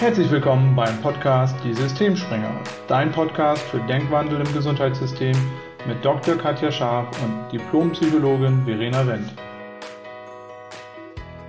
Herzlich 0.00 0.30
willkommen 0.30 0.76
beim 0.76 1.02
Podcast 1.02 1.56
Die 1.64 1.74
Systemspringer, 1.74 2.62
dein 2.86 3.10
Podcast 3.10 3.60
für 3.64 3.80
Denkwandel 3.80 4.40
im 4.40 4.54
Gesundheitssystem 4.54 5.36
mit 5.88 6.04
Dr. 6.04 6.36
Katja 6.38 6.70
Scharf 6.70 7.20
und 7.20 7.50
Diplompsychologin 7.50 8.64
Verena 8.64 9.04
Wendt. 9.04 9.34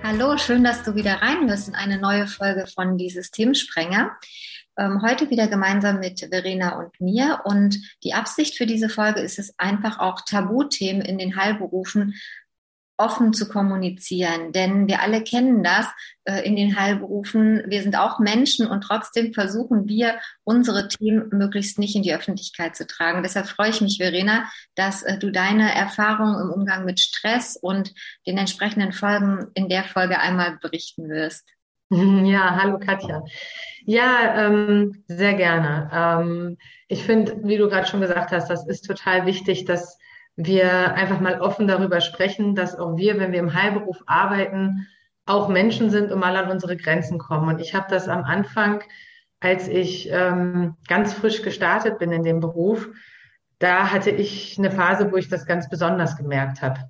Hallo, 0.02 0.36
schön, 0.36 0.64
dass 0.64 0.82
du 0.82 0.96
wieder 0.96 1.22
reinhörst 1.22 1.68
in 1.68 1.76
eine 1.76 2.00
neue 2.00 2.26
Folge 2.26 2.66
von 2.66 2.98
Die 2.98 3.10
Systemsprenger. 3.10 4.16
Ähm, 4.76 5.00
heute 5.00 5.30
wieder 5.30 5.46
gemeinsam 5.46 6.00
mit 6.00 6.18
Verena 6.18 6.76
und 6.76 7.00
mir. 7.00 7.42
Und 7.44 7.78
die 8.02 8.14
Absicht 8.14 8.56
für 8.56 8.66
diese 8.66 8.88
Folge 8.88 9.20
ist 9.20 9.38
es 9.38 9.56
einfach 9.60 10.00
auch 10.00 10.22
Tabuthemen 10.22 11.02
in 11.02 11.18
den 11.18 11.36
Heilberufen 11.36 12.14
offen 13.00 13.32
zu 13.32 13.48
kommunizieren. 13.48 14.52
Denn 14.52 14.86
wir 14.86 15.00
alle 15.00 15.24
kennen 15.24 15.64
das 15.64 15.86
äh, 16.24 16.46
in 16.46 16.54
den 16.54 16.78
Heilberufen. 16.78 17.64
Wir 17.66 17.82
sind 17.82 17.96
auch 17.96 18.18
Menschen 18.18 18.66
und 18.66 18.82
trotzdem 18.82 19.32
versuchen 19.32 19.88
wir, 19.88 20.20
unsere 20.44 20.88
Themen 20.88 21.28
möglichst 21.32 21.78
nicht 21.78 21.96
in 21.96 22.02
die 22.02 22.14
Öffentlichkeit 22.14 22.76
zu 22.76 22.86
tragen. 22.86 23.22
Deshalb 23.22 23.46
freue 23.46 23.70
ich 23.70 23.80
mich, 23.80 23.96
Verena, 23.96 24.44
dass 24.74 25.02
äh, 25.02 25.18
du 25.18 25.30
deine 25.30 25.74
Erfahrungen 25.74 26.40
im 26.40 26.50
Umgang 26.50 26.84
mit 26.84 27.00
Stress 27.00 27.56
und 27.56 27.92
den 28.26 28.36
entsprechenden 28.36 28.92
Folgen 28.92 29.46
in 29.54 29.68
der 29.68 29.84
Folge 29.84 30.20
einmal 30.20 30.58
berichten 30.60 31.08
wirst. 31.08 31.48
Ja, 31.92 32.56
hallo 32.62 32.78
Katja. 32.78 33.24
Ja, 33.84 34.46
ähm, 34.46 35.02
sehr 35.08 35.34
gerne. 35.34 35.90
Ähm, 35.92 36.56
ich 36.86 37.02
finde, 37.02 37.40
wie 37.42 37.56
du 37.56 37.68
gerade 37.68 37.88
schon 37.88 38.00
gesagt 38.00 38.30
hast, 38.30 38.48
das 38.48 38.64
ist 38.68 38.82
total 38.82 39.26
wichtig, 39.26 39.64
dass 39.64 39.98
wir 40.46 40.94
einfach 40.94 41.20
mal 41.20 41.40
offen 41.40 41.66
darüber 41.66 42.00
sprechen, 42.00 42.54
dass 42.54 42.78
auch 42.78 42.96
wir, 42.96 43.18
wenn 43.18 43.32
wir 43.32 43.40
im 43.40 43.54
Heilberuf 43.54 44.02
arbeiten, 44.06 44.86
auch 45.26 45.48
Menschen 45.48 45.90
sind 45.90 46.10
und 46.10 46.18
mal 46.18 46.36
an 46.36 46.50
unsere 46.50 46.76
Grenzen 46.76 47.18
kommen. 47.18 47.48
Und 47.48 47.60
ich 47.60 47.74
habe 47.74 47.86
das 47.88 48.08
am 48.08 48.24
Anfang, 48.24 48.82
als 49.40 49.68
ich 49.68 50.10
ähm, 50.10 50.76
ganz 50.88 51.14
frisch 51.14 51.42
gestartet 51.42 51.98
bin 51.98 52.12
in 52.12 52.22
dem 52.22 52.40
Beruf, 52.40 52.88
da 53.58 53.90
hatte 53.92 54.10
ich 54.10 54.58
eine 54.58 54.70
Phase, 54.70 55.12
wo 55.12 55.16
ich 55.16 55.28
das 55.28 55.46
ganz 55.46 55.68
besonders 55.68 56.16
gemerkt 56.16 56.62
habe. 56.62 56.80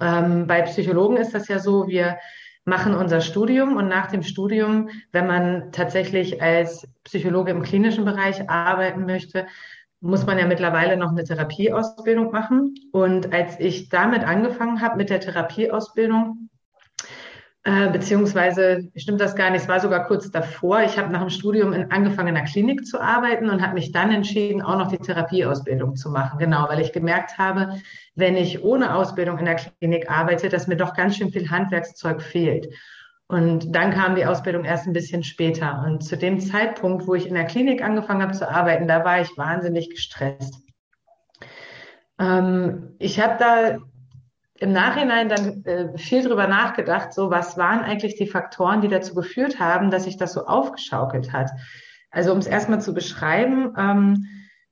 Ähm, 0.00 0.46
bei 0.46 0.62
Psychologen 0.62 1.16
ist 1.16 1.34
das 1.34 1.48
ja 1.48 1.58
so, 1.58 1.86
wir 1.88 2.18
machen 2.64 2.94
unser 2.94 3.20
Studium 3.20 3.76
und 3.76 3.88
nach 3.88 4.06
dem 4.06 4.22
Studium, 4.22 4.88
wenn 5.12 5.26
man 5.26 5.72
tatsächlich 5.72 6.40
als 6.40 6.88
Psychologe 7.04 7.50
im 7.50 7.62
klinischen 7.62 8.06
Bereich 8.06 8.48
arbeiten 8.48 9.04
möchte, 9.04 9.46
muss 10.04 10.26
man 10.26 10.38
ja 10.38 10.46
mittlerweile 10.46 10.98
noch 10.98 11.10
eine 11.10 11.24
Therapieausbildung 11.24 12.30
machen. 12.30 12.74
Und 12.92 13.32
als 13.32 13.58
ich 13.58 13.88
damit 13.88 14.22
angefangen 14.22 14.82
habe 14.82 14.98
mit 14.98 15.08
der 15.08 15.20
Therapieausbildung, 15.20 16.50
äh, 17.62 17.88
beziehungsweise 17.88 18.90
stimmt 18.96 19.22
das 19.22 19.34
gar 19.34 19.50
nicht, 19.50 19.62
es 19.62 19.68
war 19.68 19.80
sogar 19.80 20.06
kurz 20.06 20.30
davor. 20.30 20.82
Ich 20.82 20.98
habe 20.98 21.10
nach 21.10 21.20
dem 21.20 21.30
Studium 21.30 21.72
in, 21.72 21.90
angefangen 21.90 22.28
in 22.28 22.34
der 22.34 22.44
Klinik 22.44 22.84
zu 22.84 23.00
arbeiten 23.00 23.48
und 23.48 23.62
habe 23.62 23.72
mich 23.72 23.92
dann 23.92 24.12
entschieden, 24.12 24.60
auch 24.60 24.76
noch 24.76 24.88
die 24.88 24.98
Therapieausbildung 24.98 25.96
zu 25.96 26.10
machen. 26.10 26.38
Genau, 26.38 26.68
weil 26.68 26.80
ich 26.80 26.92
gemerkt 26.92 27.38
habe, 27.38 27.80
wenn 28.14 28.36
ich 28.36 28.62
ohne 28.62 28.94
Ausbildung 28.94 29.38
in 29.38 29.46
der 29.46 29.56
Klinik 29.56 30.10
arbeite, 30.10 30.50
dass 30.50 30.66
mir 30.66 30.76
doch 30.76 30.92
ganz 30.92 31.16
schön 31.16 31.30
viel 31.30 31.48
Handwerkszeug 31.48 32.20
fehlt. 32.20 32.68
Und 33.26 33.74
dann 33.74 33.92
kam 33.92 34.16
die 34.16 34.26
Ausbildung 34.26 34.64
erst 34.64 34.86
ein 34.86 34.92
bisschen 34.92 35.22
später. 35.22 35.82
Und 35.86 36.04
zu 36.04 36.16
dem 36.16 36.40
Zeitpunkt, 36.40 37.06
wo 37.06 37.14
ich 37.14 37.26
in 37.26 37.34
der 37.34 37.46
Klinik 37.46 37.82
angefangen 37.82 38.22
habe 38.22 38.32
zu 38.32 38.48
arbeiten, 38.48 38.86
da 38.86 39.04
war 39.04 39.20
ich 39.20 39.36
wahnsinnig 39.36 39.90
gestresst. 39.90 40.60
Ähm, 42.18 42.94
ich 42.98 43.20
habe 43.20 43.36
da 43.38 43.78
im 44.60 44.72
Nachhinein 44.72 45.28
dann 45.28 45.64
äh, 45.64 45.98
viel 45.98 46.22
drüber 46.22 46.46
nachgedacht, 46.46 47.12
so 47.12 47.30
was 47.30 47.56
waren 47.56 47.80
eigentlich 47.80 48.16
die 48.16 48.26
Faktoren, 48.26 48.82
die 48.82 48.88
dazu 48.88 49.14
geführt 49.14 49.58
haben, 49.58 49.90
dass 49.90 50.04
sich 50.04 50.16
das 50.16 50.32
so 50.32 50.46
aufgeschaukelt 50.46 51.32
hat. 51.32 51.50
Also 52.10 52.32
um 52.32 52.38
es 52.38 52.46
erstmal 52.46 52.80
zu 52.80 52.94
beschreiben, 52.94 53.74
ähm, 53.76 54.26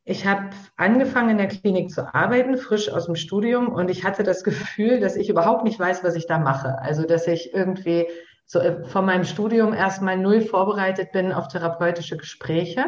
ich 0.05 0.27
habe 0.27 0.51
angefangen 0.77 1.31
in 1.31 1.39
der 1.39 1.49
Klinik 1.49 1.91
zu 1.91 2.13
arbeiten, 2.15 2.57
frisch 2.57 2.91
aus 2.91 3.07
dem 3.07 3.15
Studium, 3.15 3.69
und 3.69 3.89
ich 3.89 4.05
hatte 4.05 4.25
das 4.25 4.43
Gefühl, 4.45 5.01
dass 5.01 5.17
ich 5.17 5.29
überhaupt 5.29 5.65
nicht 5.65 5.79
weiß, 5.79 6.03
was 6.03 6.17
ich 6.17 6.27
da 6.27 6.39
mache. 6.39 6.79
Also 6.79 7.05
dass 7.05 7.27
ich 7.27 7.55
irgendwie 7.55 8.07
so 8.47 8.59
äh, 8.59 8.85
von 8.85 9.05
meinem 9.05 9.25
Studium 9.25 9.73
erstmal 9.73 10.17
null 10.17 10.43
vorbereitet 10.43 11.13
bin 11.13 11.33
auf 11.33 11.49
therapeutische 11.49 12.17
Gespräche. 12.17 12.87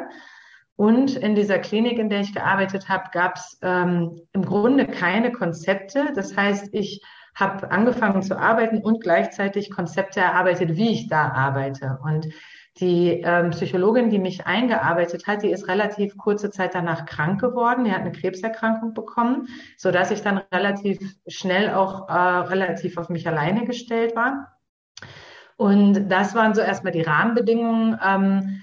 Und 0.77 1.17
in 1.17 1.35
dieser 1.35 1.59
Klinik, 1.59 1.99
in 1.99 2.09
der 2.09 2.21
ich 2.21 2.35
gearbeitet 2.35 2.89
habe, 2.89 3.11
gab 3.13 3.37
es 3.37 3.59
ähm, 3.63 4.21
im 4.33 4.45
Grunde 4.45 4.87
keine 4.87 5.31
Konzepte. 5.31 6.13
Das 6.15 6.37
heißt, 6.37 6.71
ich 6.73 7.01
habe 7.35 7.71
angefangen 7.71 8.23
zu 8.23 8.39
arbeiten 8.39 8.79
und 8.79 9.01
gleichzeitig 9.01 9.71
Konzepte 9.71 10.21
erarbeitet, 10.21 10.77
wie 10.77 10.91
ich 10.91 11.09
da 11.09 11.31
arbeite. 11.31 11.99
Und 12.03 12.27
die 12.81 13.23
ähm, 13.25 13.51
Psychologin, 13.51 14.11
die 14.11 14.19
mich 14.19 14.47
eingearbeitet 14.47 15.29
hat, 15.29 15.43
die 15.43 15.51
ist 15.51 15.69
relativ 15.69 16.17
kurze 16.17 16.51
Zeit 16.51 16.75
danach 16.75 17.07
krank 17.07 17.41
geworden. 17.41 17.85
Die 17.85 17.93
hat 17.93 18.01
eine 18.01 18.11
Krebserkrankung 18.11 18.95
bekommen, 18.95 19.49
so 19.77 19.93
dass 19.93 20.11
ich 20.11 20.23
dann 20.23 20.43
relativ 20.53 20.99
schnell 21.29 21.71
auch 21.71 22.09
äh, 22.09 22.13
relativ 22.13 22.99
auf 22.99 23.11
mich 23.11 23.29
alleine 23.29 23.65
gestellt 23.65 24.17
war. 24.17 24.54
Und 25.57 26.09
das 26.09 26.35
waren 26.35 26.55
so 26.55 26.61
erstmal 26.61 26.93
die 26.93 27.03
Rahmenbedingungen, 27.03 27.99
ähm, 28.05 28.63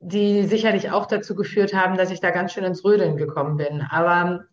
die 0.00 0.44
sicherlich 0.44 0.90
auch 0.90 1.06
dazu 1.06 1.34
geführt 1.34 1.74
haben, 1.74 1.96
dass 1.96 2.10
ich 2.10 2.20
da 2.20 2.30
ganz 2.30 2.52
schön 2.52 2.64
ins 2.64 2.84
Rödeln 2.84 3.16
gekommen 3.16 3.56
bin. 3.56 3.82
Aber 3.82 4.44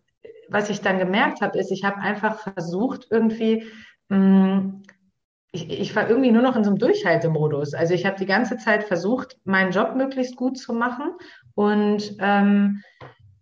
was 0.50 0.70
ich 0.70 0.82
dann 0.82 1.00
gemerkt 1.00 1.42
habe, 1.42 1.58
ist, 1.58 1.72
ich 1.72 1.84
habe 1.84 1.98
einfach 1.98 2.40
versucht, 2.40 3.08
irgendwie, 3.10 3.66
mh, 4.10 4.18
mm, 4.18 4.84
ich, 5.52 5.70
ich 5.70 5.96
war 5.96 6.10
irgendwie 6.10 6.32
nur 6.32 6.42
noch 6.42 6.56
in 6.56 6.64
so 6.64 6.72
einem 6.72 6.80
Durchhaltemodus. 6.80 7.76
Also 7.76 7.94
ich 7.94 8.06
habe 8.06 8.18
die 8.18 8.26
ganze 8.26 8.58
Zeit 8.58 8.84
versucht, 8.84 9.38
meinen 9.44 9.72
Job 9.72 9.96
möglichst 9.96 10.36
gut 10.36 10.58
zu 10.58 10.74
machen. 10.74 11.12
Und 11.54 12.16
ähm, 12.20 12.82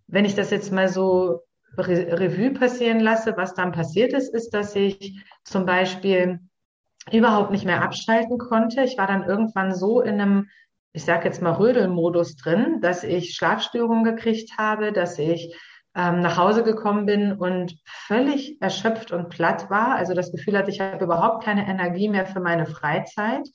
wenn 0.08 0.26
ich 0.26 0.36
das 0.36 0.52
jetzt 0.52 0.74
mal 0.74 0.90
so 0.90 1.42
Revue 1.78 2.52
passieren 2.52 3.00
lasse, 3.00 3.38
was 3.38 3.54
dann 3.54 3.72
passiert 3.72 4.12
ist, 4.12 4.34
ist, 4.34 4.50
dass 4.50 4.76
ich 4.76 5.24
zum 5.46 5.66
Beispiel 5.66 6.42
überhaupt 7.12 7.52
nicht 7.52 7.66
mehr 7.66 7.82
abschalten 7.82 8.38
konnte. 8.38 8.84
Ich 8.84 8.98
war 8.98 9.08
dann 9.08 9.24
irgendwann 9.24 9.74
so 9.74 10.02
in 10.02 10.22
einem, 10.22 10.50
ich 10.94 11.06
sage 11.06 11.26
jetzt 11.26 11.42
mal 11.42 11.54
Rödelmodus 11.54 12.36
drin, 12.36 12.80
dass 12.82 13.04
ich 13.04 13.34
Schlafstörungen 13.34 14.04
gekriegt 14.04 14.58
habe, 14.58 14.92
dass 14.92 15.18
ich 15.18 15.56
ähm, 15.96 16.22
nach 16.22 16.38
Hause 16.38 16.64
gekommen 16.64 17.06
bin 17.06 17.34
und 17.34 17.78
völlig 17.86 18.62
erschöpft 18.62 19.12
und 19.12 19.30
platt 19.30 19.70
war. 19.70 19.96
Also 19.96 20.14
das 20.14 20.32
Gefühl 20.32 20.58
hatte, 20.58 20.70
ich 20.70 20.80
habe 20.80 21.04
überhaupt 21.04 21.44
keine 21.44 21.68
Energie 21.68 22.08
mehr 22.08 22.26
für 22.26 22.40
meine 22.40 22.66
Freizeit, 22.66 23.48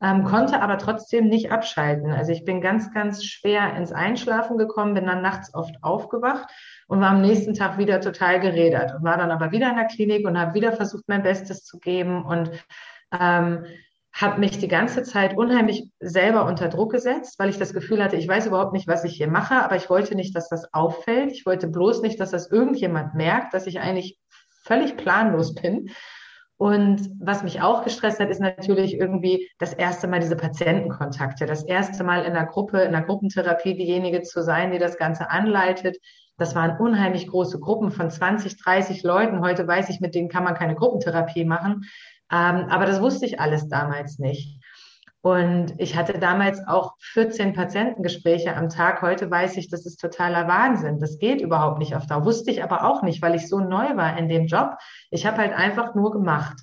ähm, 0.00 0.24
konnte 0.24 0.62
aber 0.62 0.78
trotzdem 0.78 1.28
nicht 1.28 1.50
abschalten. 1.50 2.10
Also 2.10 2.32
ich 2.32 2.44
bin 2.44 2.60
ganz, 2.60 2.92
ganz 2.92 3.24
schwer 3.24 3.74
ins 3.76 3.92
Einschlafen 3.92 4.56
gekommen, 4.56 4.94
bin 4.94 5.06
dann 5.06 5.22
nachts 5.22 5.52
oft 5.54 5.74
aufgewacht 5.82 6.48
und 6.88 7.00
war 7.00 7.10
am 7.10 7.22
nächsten 7.22 7.54
Tag 7.54 7.78
wieder 7.78 8.00
total 8.00 8.40
gerädert 8.40 8.94
und 8.94 9.04
war 9.04 9.16
dann 9.16 9.30
aber 9.30 9.52
wieder 9.52 9.70
in 9.70 9.76
der 9.76 9.86
Klinik 9.86 10.26
und 10.26 10.38
habe 10.38 10.54
wieder 10.54 10.72
versucht, 10.72 11.04
mein 11.06 11.22
Bestes 11.22 11.64
zu 11.64 11.78
geben 11.78 12.24
und 12.24 12.50
ähm, 13.18 13.64
habe 14.14 14.38
mich 14.38 14.58
die 14.58 14.68
ganze 14.68 15.02
Zeit 15.02 15.36
unheimlich 15.36 15.90
selber 15.98 16.46
unter 16.46 16.68
Druck 16.68 16.92
gesetzt, 16.92 17.38
weil 17.38 17.50
ich 17.50 17.58
das 17.58 17.74
Gefühl 17.74 18.02
hatte, 18.02 18.16
ich 18.16 18.28
weiß 18.28 18.46
überhaupt 18.46 18.72
nicht, 18.72 18.86
was 18.86 19.02
ich 19.04 19.16
hier 19.16 19.28
mache, 19.28 19.56
aber 19.56 19.74
ich 19.74 19.90
wollte 19.90 20.14
nicht, 20.14 20.36
dass 20.36 20.48
das 20.48 20.72
auffällt. 20.72 21.32
Ich 21.32 21.44
wollte 21.46 21.66
bloß 21.66 22.00
nicht, 22.00 22.20
dass 22.20 22.30
das 22.30 22.50
irgendjemand 22.50 23.14
merkt, 23.14 23.54
dass 23.54 23.66
ich 23.66 23.80
eigentlich 23.80 24.18
völlig 24.62 24.96
planlos 24.96 25.54
bin. 25.54 25.90
Und 26.56 27.10
was 27.18 27.42
mich 27.42 27.60
auch 27.60 27.82
gestresst 27.82 28.20
hat, 28.20 28.30
ist 28.30 28.40
natürlich 28.40 28.94
irgendwie 28.94 29.50
das 29.58 29.74
erste 29.74 30.06
Mal 30.06 30.20
diese 30.20 30.36
Patientenkontakte, 30.36 31.46
das 31.46 31.64
erste 31.64 32.04
Mal 32.04 32.24
in 32.24 32.34
der 32.34 32.46
Gruppe, 32.46 32.82
in 32.82 32.92
der 32.92 33.02
Gruppentherapie 33.02 33.74
diejenige 33.74 34.22
zu 34.22 34.42
sein, 34.44 34.70
die 34.70 34.78
das 34.78 34.96
Ganze 34.96 35.30
anleitet, 35.30 35.96
das 36.36 36.54
waren 36.54 36.78
unheimlich 36.78 37.28
große 37.28 37.60
Gruppen 37.60 37.90
von 37.90 38.10
20, 38.10 38.60
30 38.60 39.02
Leuten. 39.02 39.40
Heute 39.40 39.66
weiß 39.66 39.88
ich, 39.90 40.00
mit 40.00 40.14
denen 40.14 40.28
kann 40.28 40.44
man 40.44 40.54
keine 40.54 40.74
Gruppentherapie 40.74 41.44
machen. 41.44 41.84
Ähm, 42.30 42.66
aber 42.68 42.86
das 42.86 43.00
wusste 43.00 43.26
ich 43.26 43.40
alles 43.40 43.68
damals 43.68 44.18
nicht. 44.18 44.60
Und 45.20 45.72
ich 45.78 45.96
hatte 45.96 46.18
damals 46.18 46.66
auch 46.66 46.96
14 46.98 47.54
Patientengespräche 47.54 48.54
am 48.54 48.68
Tag. 48.68 49.00
Heute 49.00 49.30
weiß 49.30 49.56
ich, 49.56 49.70
das 49.70 49.86
ist 49.86 49.96
totaler 49.96 50.48
Wahnsinn. 50.48 50.98
Das 50.98 51.18
geht 51.18 51.40
überhaupt 51.40 51.78
nicht 51.78 51.94
auf 51.96 52.06
Dauer. 52.06 52.26
Wusste 52.26 52.50
ich 52.50 52.62
aber 52.62 52.84
auch 52.84 53.02
nicht, 53.02 53.22
weil 53.22 53.34
ich 53.34 53.48
so 53.48 53.60
neu 53.60 53.96
war 53.96 54.18
in 54.18 54.28
dem 54.28 54.46
Job. 54.46 54.76
Ich 55.10 55.24
habe 55.24 55.38
halt 55.38 55.54
einfach 55.54 55.94
nur 55.94 56.10
gemacht. 56.10 56.58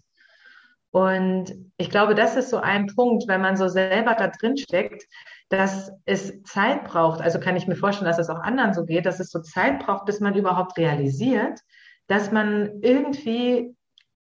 Und 0.91 1.55
ich 1.77 1.89
glaube, 1.89 2.13
das 2.13 2.35
ist 2.35 2.49
so 2.49 2.57
ein 2.57 2.85
Punkt, 2.87 3.27
wenn 3.27 3.41
man 3.41 3.57
so 3.57 3.67
selber 3.67 4.13
da 4.13 4.27
drin 4.27 4.57
steckt, 4.57 5.05
dass 5.51 5.91
es 6.05 6.43
Zeit 6.43 6.85
braucht. 6.85 7.19
Also 7.19 7.37
kann 7.37 7.57
ich 7.57 7.67
mir 7.67 7.75
vorstellen, 7.75 8.09
dass 8.09 8.19
es 8.19 8.29
auch 8.29 8.39
anderen 8.39 8.73
so 8.73 8.85
geht, 8.85 9.05
dass 9.05 9.19
es 9.19 9.29
so 9.29 9.41
Zeit 9.41 9.79
braucht, 9.79 10.05
bis 10.05 10.21
man 10.21 10.33
überhaupt 10.33 10.77
realisiert, 10.77 11.59
dass 12.07 12.31
man 12.31 12.81
irgendwie, 12.81 13.75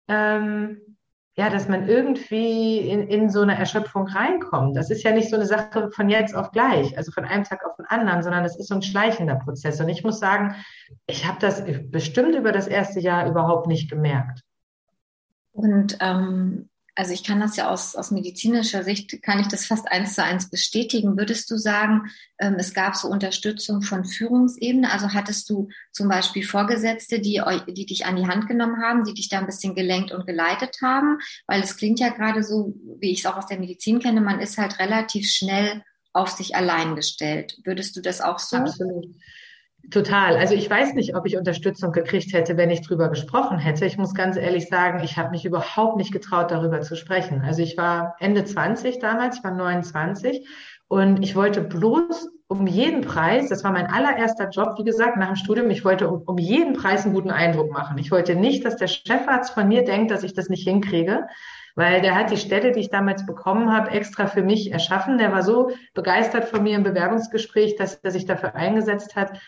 ähm, 0.08 0.80
ja, 1.36 1.48
dass 1.48 1.68
man 1.68 1.88
irgendwie 1.88 2.80
in, 2.80 3.06
in 3.06 3.30
so 3.30 3.42
eine 3.42 3.56
Erschöpfung 3.56 4.08
reinkommt. 4.08 4.76
Das 4.76 4.90
ist 4.90 5.04
ja 5.04 5.12
nicht 5.12 5.30
so 5.30 5.36
eine 5.36 5.46
Sache 5.46 5.92
von 5.92 6.08
jetzt 6.08 6.34
auf 6.34 6.50
gleich, 6.50 6.96
also 6.98 7.12
von 7.12 7.24
einem 7.24 7.44
Tag 7.44 7.64
auf 7.64 7.76
den 7.76 7.86
anderen, 7.86 8.24
sondern 8.24 8.44
es 8.44 8.58
ist 8.58 8.66
so 8.66 8.74
ein 8.74 8.82
schleichender 8.82 9.36
Prozess. 9.36 9.80
Und 9.80 9.88
ich 9.88 10.02
muss 10.02 10.18
sagen, 10.18 10.56
ich 11.06 11.24
habe 11.24 11.38
das 11.38 11.62
bestimmt 11.88 12.34
über 12.34 12.50
das 12.50 12.66
erste 12.66 12.98
Jahr 12.98 13.28
überhaupt 13.28 13.68
nicht 13.68 13.88
gemerkt. 13.88 14.42
Und 15.52 15.98
ähm, 16.00 16.68
also 16.94 17.12
ich 17.12 17.24
kann 17.24 17.40
das 17.40 17.56
ja 17.56 17.70
aus, 17.70 17.96
aus 17.96 18.10
medizinischer 18.10 18.84
Sicht, 18.84 19.22
kann 19.22 19.40
ich 19.40 19.48
das 19.48 19.64
fast 19.64 19.90
eins 19.90 20.14
zu 20.14 20.22
eins 20.22 20.50
bestätigen. 20.50 21.16
Würdest 21.16 21.50
du 21.50 21.56
sagen, 21.56 22.10
ähm, 22.38 22.56
es 22.58 22.74
gab 22.74 22.96
so 22.96 23.08
Unterstützung 23.08 23.80
von 23.80 24.04
Führungsebene? 24.04 24.92
Also 24.92 25.08
hattest 25.14 25.48
du 25.48 25.68
zum 25.90 26.08
Beispiel 26.08 26.44
Vorgesetzte, 26.44 27.20
die, 27.20 27.40
die 27.68 27.86
dich 27.86 28.04
an 28.04 28.16
die 28.16 28.26
Hand 28.26 28.46
genommen 28.46 28.82
haben, 28.82 29.04
die 29.04 29.14
dich 29.14 29.30
da 29.30 29.38
ein 29.38 29.46
bisschen 29.46 29.74
gelenkt 29.74 30.12
und 30.12 30.26
geleitet 30.26 30.78
haben? 30.82 31.18
Weil 31.46 31.62
es 31.62 31.76
klingt 31.78 31.98
ja 31.98 32.10
gerade 32.10 32.42
so, 32.42 32.74
wie 33.00 33.10
ich 33.10 33.20
es 33.20 33.26
auch 33.26 33.36
aus 33.36 33.46
der 33.46 33.58
Medizin 33.58 33.98
kenne, 33.98 34.20
man 34.20 34.40
ist 34.40 34.58
halt 34.58 34.78
relativ 34.78 35.30
schnell 35.30 35.82
auf 36.12 36.28
sich 36.28 36.54
allein 36.56 36.94
gestellt. 36.94 37.58
Würdest 37.64 37.96
du 37.96 38.02
das 38.02 38.20
auch 38.20 38.38
so? 38.38 38.56
Absolut. 38.56 39.06
Total. 39.90 40.36
Also 40.36 40.54
ich 40.54 40.70
weiß 40.70 40.94
nicht, 40.94 41.16
ob 41.16 41.26
ich 41.26 41.36
Unterstützung 41.36 41.92
gekriegt 41.92 42.32
hätte, 42.32 42.56
wenn 42.56 42.70
ich 42.70 42.82
drüber 42.82 43.08
gesprochen 43.08 43.58
hätte. 43.58 43.84
Ich 43.84 43.98
muss 43.98 44.14
ganz 44.14 44.36
ehrlich 44.36 44.68
sagen, 44.68 45.02
ich 45.02 45.16
habe 45.16 45.30
mich 45.30 45.44
überhaupt 45.44 45.96
nicht 45.96 46.12
getraut, 46.12 46.50
darüber 46.50 46.80
zu 46.80 46.96
sprechen. 46.96 47.42
Also 47.44 47.62
ich 47.62 47.76
war 47.76 48.14
Ende 48.20 48.44
20 48.44 49.00
damals, 49.00 49.38
ich 49.38 49.44
war 49.44 49.50
29 49.50 50.46
und 50.88 51.22
ich 51.22 51.34
wollte 51.34 51.62
bloß 51.62 52.30
um 52.46 52.66
jeden 52.66 53.00
Preis, 53.00 53.48
das 53.48 53.64
war 53.64 53.72
mein 53.72 53.86
allererster 53.86 54.50
Job, 54.50 54.74
wie 54.78 54.84
gesagt, 54.84 55.16
nach 55.16 55.28
dem 55.28 55.36
Studium, 55.36 55.70
ich 55.70 55.84
wollte 55.84 56.08
um, 56.08 56.22
um 56.26 56.38
jeden 56.38 56.74
Preis 56.74 57.04
einen 57.04 57.14
guten 57.14 57.30
Eindruck 57.30 57.72
machen. 57.72 57.96
Ich 57.98 58.10
wollte 58.10 58.34
nicht, 58.34 58.64
dass 58.64 58.76
der 58.76 58.88
Chefarzt 58.88 59.54
von 59.54 59.68
mir 59.68 59.84
denkt, 59.84 60.10
dass 60.10 60.22
ich 60.22 60.34
das 60.34 60.48
nicht 60.48 60.64
hinkriege 60.64 61.26
weil 61.74 62.00
der 62.02 62.14
hat 62.14 62.30
die 62.30 62.36
Stelle, 62.36 62.72
die 62.72 62.80
ich 62.80 62.90
damals 62.90 63.24
bekommen 63.26 63.72
habe, 63.72 63.90
extra 63.90 64.26
für 64.26 64.42
mich 64.42 64.72
erschaffen. 64.72 65.18
Der 65.18 65.32
war 65.32 65.42
so 65.42 65.70
begeistert 65.94 66.44
von 66.44 66.62
mir 66.62 66.76
im 66.76 66.82
Bewerbungsgespräch, 66.82 67.76
dass 67.76 67.94
er 67.94 68.10
sich 68.10 68.26
dafür 68.26 68.54
eingesetzt 68.54 69.16
hat, 69.16 69.38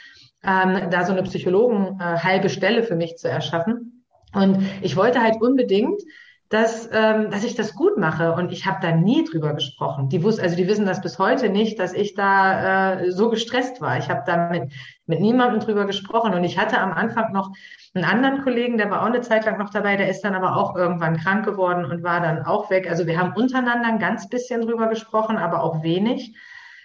ähm, 0.47 0.91
da 0.91 1.05
so 1.05 1.13
eine 1.13 1.23
Psychologen 1.23 1.99
äh, 2.01 2.19
halbe 2.19 2.49
Stelle 2.49 2.83
für 2.83 2.97
mich 2.97 3.17
zu 3.17 3.29
erschaffen. 3.29 4.05
Und 4.35 4.59
ich 4.83 4.97
wollte 4.97 5.23
halt 5.23 5.41
unbedingt, 5.41 6.01
dass, 6.49 6.89
ähm, 6.93 7.31
dass 7.31 7.45
ich 7.45 7.55
das 7.55 7.75
gut 7.75 7.97
mache. 7.97 8.33
Und 8.33 8.53
ich 8.53 8.67
habe 8.67 8.79
da 8.81 8.93
nie 8.93 9.25
drüber 9.25 9.55
gesprochen. 9.55 10.09
Die 10.09 10.23
wussten, 10.23 10.43
also 10.43 10.57
die 10.57 10.69
wissen 10.69 10.87
das 10.87 11.01
bis 11.01 11.19
heute 11.19 11.49
nicht, 11.49 11.79
dass 11.79 11.93
ich 11.93 12.15
da 12.15 12.95
äh, 13.01 13.11
so 13.11 13.31
gestresst 13.31 13.81
war. 13.81 13.99
Ich 13.99 14.09
habe 14.09 14.23
da 14.27 14.51
mit, 14.51 14.73
mit 15.07 15.21
niemandem 15.21 15.61
drüber 15.61 15.85
gesprochen. 15.87 16.35
Und 16.35 16.45
ich 16.45 16.59
hatte 16.59 16.79
am 16.79 16.93
Anfang 16.93 17.33
noch 17.33 17.51
einen 17.95 18.05
anderen 18.05 18.43
Kollegen, 18.43 18.77
der 18.77 18.91
war 18.91 19.03
auch 19.03 19.07
eine 19.07 19.21
Zeit 19.21 19.45
lang 19.47 19.59
noch 19.59 19.71
dabei, 19.71 19.97
der 19.97 20.09
ist 20.09 20.23
dann 20.23 20.35
aber 20.35 20.57
auch 20.57 20.77
irgendwann 20.77 21.17
krank 21.17 21.45
geworden 21.45 21.85
und 21.85 22.03
war 22.03 22.21
dann 22.21 22.45
auch 22.45 22.69
weg. 22.69 22.91
Also 22.91 23.07
wir 23.07 23.19
haben 23.19 23.35
untereinander 23.35 23.89
ein 23.89 23.99
ganz 24.01 24.29
bisschen 24.29 24.63
drüber 24.63 24.89
gesprochen, 24.89 25.37
aber 25.37 25.63
auch 25.63 25.83
wenig. 25.83 26.35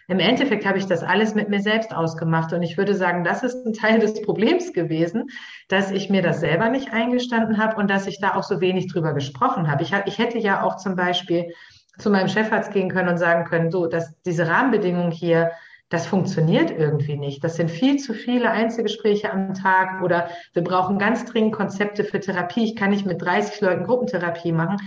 Im 0.10 0.18
Endeffekt 0.18 0.66
habe 0.66 0.80
ich 0.80 0.88
das 0.88 1.04
alles 1.04 1.36
mit 1.36 1.50
mir 1.50 1.62
selbst 1.62 1.96
ausgemacht 1.96 2.52
und 2.52 2.64
ich 2.64 2.78
würde 2.80 2.96
sagen, 2.96 3.24
das 3.24 3.44
ist 3.44 3.64
ein 3.64 3.74
Teil 3.74 4.00
des 4.00 4.24
Problems 4.24 4.74
gewesen, 4.74 5.28
dass 5.68 5.92
ich 5.92 6.10
mir 6.10 6.24
das 6.24 6.40
selber 6.40 6.70
nicht 6.70 6.92
eingestanden 6.92 7.60
habe 7.60 7.76
und 7.76 7.92
dass 7.92 8.08
ich 8.08 8.20
da 8.20 8.34
auch 8.34 8.42
so 8.42 8.60
wenig 8.60 8.92
drüber 8.92 9.14
gesprochen 9.14 9.70
habe. 9.70 9.84
Ich, 9.84 9.94
ich 10.08 10.18
hätte 10.18 10.40
ja 10.40 10.64
auch 10.64 10.78
zum 10.78 10.96
Beispiel 10.96 11.54
zu 12.00 12.10
meinem 12.10 12.28
Chefarzt 12.28 12.74
gehen 12.74 12.90
können 12.90 13.08
und 13.08 13.18
sagen 13.20 13.46
können, 13.46 13.70
so, 13.70 13.86
dass 13.86 14.20
diese 14.24 14.48
Rahmenbedingungen 14.48 15.12
hier, 15.12 15.52
das 15.90 16.08
funktioniert 16.08 16.72
irgendwie 16.72 17.16
nicht. 17.16 17.44
Das 17.44 17.56
sind 17.56 17.70
viel 17.70 17.98
zu 17.98 18.16
viele 18.16 18.50
Einzelgespräche 18.50 19.32
am 19.32 19.54
Tag 19.54 20.02
oder 20.02 20.30
wir 20.54 20.64
brauchen 20.64 20.98
ganz 20.98 21.24
dringend 21.26 21.54
Konzepte 21.54 22.04
für 22.04 22.20
Therapie. 22.20 22.64
Ich 22.64 22.76
kann 22.76 22.90
nicht 22.90 23.06
mit 23.06 23.22
30 23.22 23.62
Leuten 23.62 23.84
Gruppentherapie 23.84 24.54
machen. 24.54 24.78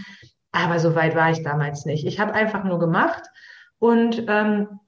Aber 0.50 0.80
so 0.80 0.96
weit 0.96 1.14
war 1.14 1.30
ich 1.30 1.44
damals 1.44 1.84
nicht. 1.84 2.04
Ich 2.08 2.18
habe 2.18 2.34
einfach 2.34 2.64
nur 2.64 2.80
gemacht 2.80 3.22
und 3.78 4.24
ähm, 4.26 4.80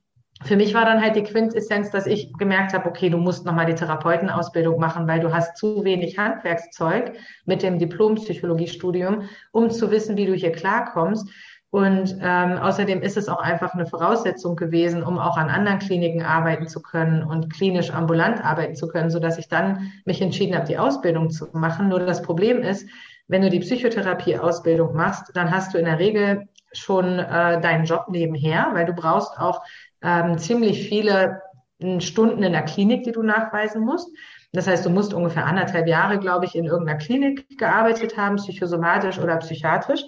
für 0.42 0.56
mich 0.56 0.74
war 0.74 0.84
dann 0.84 1.00
halt 1.00 1.16
die 1.16 1.22
Quintessenz, 1.22 1.90
dass 1.90 2.06
ich 2.06 2.32
gemerkt 2.34 2.74
habe, 2.74 2.88
okay, 2.88 3.08
du 3.08 3.16
musst 3.16 3.46
nochmal 3.46 3.66
die 3.66 3.74
Therapeutenausbildung 3.74 4.78
machen, 4.80 5.06
weil 5.06 5.20
du 5.20 5.32
hast 5.32 5.56
zu 5.56 5.84
wenig 5.84 6.18
Handwerkszeug 6.18 7.12
mit 7.46 7.62
dem 7.62 7.78
Diplompsychologiestudium, 7.78 9.28
um 9.52 9.70
zu 9.70 9.90
wissen, 9.90 10.16
wie 10.16 10.26
du 10.26 10.34
hier 10.34 10.52
klarkommst. 10.52 11.28
Und 11.70 12.18
ähm, 12.20 12.58
außerdem 12.58 13.02
ist 13.02 13.16
es 13.16 13.28
auch 13.28 13.40
einfach 13.40 13.74
eine 13.74 13.86
Voraussetzung 13.86 14.54
gewesen, 14.54 15.02
um 15.02 15.18
auch 15.18 15.36
an 15.36 15.50
anderen 15.50 15.80
Kliniken 15.80 16.22
arbeiten 16.22 16.68
zu 16.68 16.80
können 16.80 17.24
und 17.24 17.52
klinisch 17.52 17.90
ambulant 17.90 18.44
arbeiten 18.44 18.76
zu 18.76 18.86
können, 18.86 19.10
so 19.10 19.18
dass 19.18 19.38
ich 19.38 19.48
dann 19.48 19.92
mich 20.04 20.20
entschieden 20.22 20.54
habe, 20.54 20.66
die 20.66 20.78
Ausbildung 20.78 21.30
zu 21.30 21.48
machen. 21.52 21.88
Nur 21.88 22.00
das 22.00 22.22
Problem 22.22 22.62
ist, 22.62 22.88
wenn 23.26 23.42
du 23.42 23.50
die 23.50 23.60
Psychotherapie-Ausbildung 23.60 24.94
machst, 24.94 25.30
dann 25.34 25.50
hast 25.50 25.74
du 25.74 25.78
in 25.78 25.86
der 25.86 25.98
Regel 25.98 26.46
schon 26.72 27.18
äh, 27.18 27.60
deinen 27.60 27.84
Job 27.84 28.06
nebenher, 28.08 28.70
weil 28.72 28.86
du 28.86 28.92
brauchst 28.92 29.38
auch 29.38 29.62
ähm, 30.04 30.38
ziemlich 30.38 30.88
viele 30.88 31.42
hm, 31.80 32.00
Stunden 32.00 32.42
in 32.42 32.52
der 32.52 32.62
Klinik, 32.62 33.04
die 33.04 33.12
du 33.12 33.22
nachweisen 33.22 33.82
musst. 33.82 34.08
Das 34.52 34.68
heißt, 34.68 34.86
du 34.86 34.90
musst 34.90 35.12
ungefähr 35.12 35.46
anderthalb 35.46 35.88
Jahre, 35.88 36.18
glaube 36.18 36.44
ich, 36.44 36.54
in 36.54 36.66
irgendeiner 36.66 36.98
Klinik 36.98 37.58
gearbeitet 37.58 38.16
haben, 38.16 38.36
psychosomatisch 38.36 39.18
oder 39.18 39.36
psychiatrisch. 39.38 40.04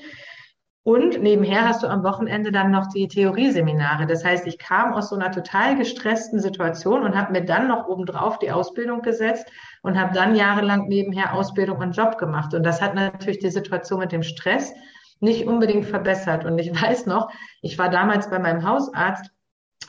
Und 0.84 1.20
nebenher 1.20 1.68
hast 1.68 1.82
du 1.82 1.88
am 1.88 2.04
Wochenende 2.04 2.52
dann 2.52 2.70
noch 2.70 2.86
die 2.86 3.08
Theorieseminare. 3.08 4.06
Das 4.06 4.24
heißt, 4.24 4.46
ich 4.46 4.56
kam 4.56 4.92
aus 4.92 5.08
so 5.08 5.16
einer 5.16 5.32
total 5.32 5.76
gestressten 5.76 6.38
Situation 6.38 7.02
und 7.02 7.16
habe 7.16 7.32
mir 7.32 7.44
dann 7.44 7.66
noch 7.66 7.88
obendrauf 7.88 8.38
die 8.38 8.52
Ausbildung 8.52 9.02
gesetzt 9.02 9.50
und 9.82 9.98
habe 9.98 10.14
dann 10.14 10.36
jahrelang 10.36 10.86
nebenher 10.86 11.34
Ausbildung 11.34 11.78
und 11.78 11.96
Job 11.96 12.18
gemacht. 12.18 12.54
Und 12.54 12.62
das 12.62 12.80
hat 12.80 12.94
natürlich 12.94 13.40
die 13.40 13.50
Situation 13.50 13.98
mit 13.98 14.12
dem 14.12 14.22
Stress 14.22 14.72
nicht 15.18 15.48
unbedingt 15.48 15.86
verbessert. 15.86 16.44
Und 16.44 16.56
ich 16.58 16.70
weiß 16.82 17.06
noch, 17.06 17.32
ich 17.62 17.78
war 17.78 17.88
damals 17.88 18.30
bei 18.30 18.38
meinem 18.38 18.64
Hausarzt 18.64 19.32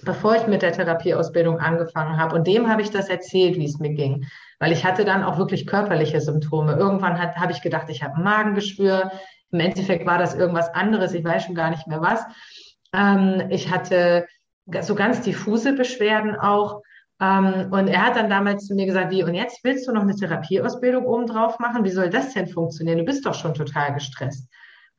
bevor 0.03 0.35
ich 0.35 0.47
mit 0.47 0.61
der 0.61 0.71
Therapieausbildung 0.71 1.59
angefangen 1.59 2.17
habe. 2.17 2.35
Und 2.35 2.47
dem 2.47 2.69
habe 2.69 2.81
ich 2.81 2.91
das 2.91 3.09
erzählt, 3.09 3.57
wie 3.57 3.65
es 3.65 3.79
mir 3.79 3.93
ging. 3.93 4.25
Weil 4.59 4.71
ich 4.71 4.85
hatte 4.85 5.05
dann 5.05 5.23
auch 5.23 5.37
wirklich 5.37 5.67
körperliche 5.67 6.21
Symptome. 6.21 6.73
Irgendwann 6.73 7.19
habe 7.19 7.51
ich 7.51 7.61
gedacht, 7.61 7.89
ich 7.89 8.03
habe 8.03 8.21
Magengeschwür. 8.21 9.11
Im 9.51 9.59
Endeffekt 9.59 10.05
war 10.05 10.17
das 10.17 10.35
irgendwas 10.35 10.69
anderes. 10.73 11.13
Ich 11.13 11.23
weiß 11.23 11.45
schon 11.45 11.55
gar 11.55 11.69
nicht 11.69 11.87
mehr 11.87 12.01
was. 12.01 12.25
Ähm, 12.93 13.47
ich 13.49 13.71
hatte 13.71 14.25
so 14.81 14.95
ganz 14.95 15.21
diffuse 15.21 15.73
Beschwerden 15.73 16.35
auch. 16.35 16.81
Ähm, 17.19 17.69
und 17.71 17.87
er 17.87 18.05
hat 18.05 18.15
dann 18.15 18.29
damals 18.29 18.65
zu 18.65 18.75
mir 18.75 18.85
gesagt, 18.85 19.11
wie, 19.11 19.23
und 19.23 19.33
jetzt 19.33 19.63
willst 19.63 19.87
du 19.87 19.91
noch 19.91 20.03
eine 20.03 20.15
Therapieausbildung 20.15 21.05
obendrauf 21.05 21.59
machen? 21.59 21.83
Wie 21.83 21.91
soll 21.91 22.09
das 22.09 22.33
denn 22.33 22.47
funktionieren? 22.47 22.99
Du 22.99 23.05
bist 23.05 23.25
doch 23.25 23.33
schon 23.33 23.53
total 23.53 23.93
gestresst. 23.93 24.47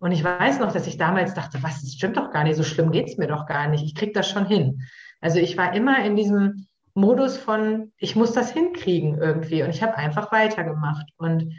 Und 0.00 0.12
ich 0.12 0.22
weiß 0.22 0.60
noch, 0.60 0.72
dass 0.72 0.86
ich 0.86 0.96
damals 0.96 1.34
dachte, 1.34 1.62
was, 1.62 1.80
das 1.80 1.92
stimmt 1.92 2.16
doch 2.16 2.30
gar 2.30 2.44
nicht, 2.44 2.56
so 2.56 2.62
schlimm 2.62 2.92
geht's 2.92 3.16
mir 3.16 3.26
doch 3.26 3.46
gar 3.46 3.68
nicht, 3.68 3.84
ich 3.84 3.94
krieg 3.94 4.14
das 4.14 4.28
schon 4.28 4.46
hin. 4.46 4.82
Also 5.20 5.38
ich 5.38 5.56
war 5.56 5.74
immer 5.74 6.04
in 6.04 6.14
diesem 6.14 6.68
Modus 6.94 7.36
von, 7.36 7.92
ich 7.96 8.16
muss 8.16 8.32
das 8.32 8.50
hinkriegen 8.50 9.18
irgendwie 9.18 9.62
und 9.62 9.70
ich 9.70 9.82
habe 9.82 9.96
einfach 9.96 10.30
weitergemacht. 10.32 11.06
Und 11.16 11.52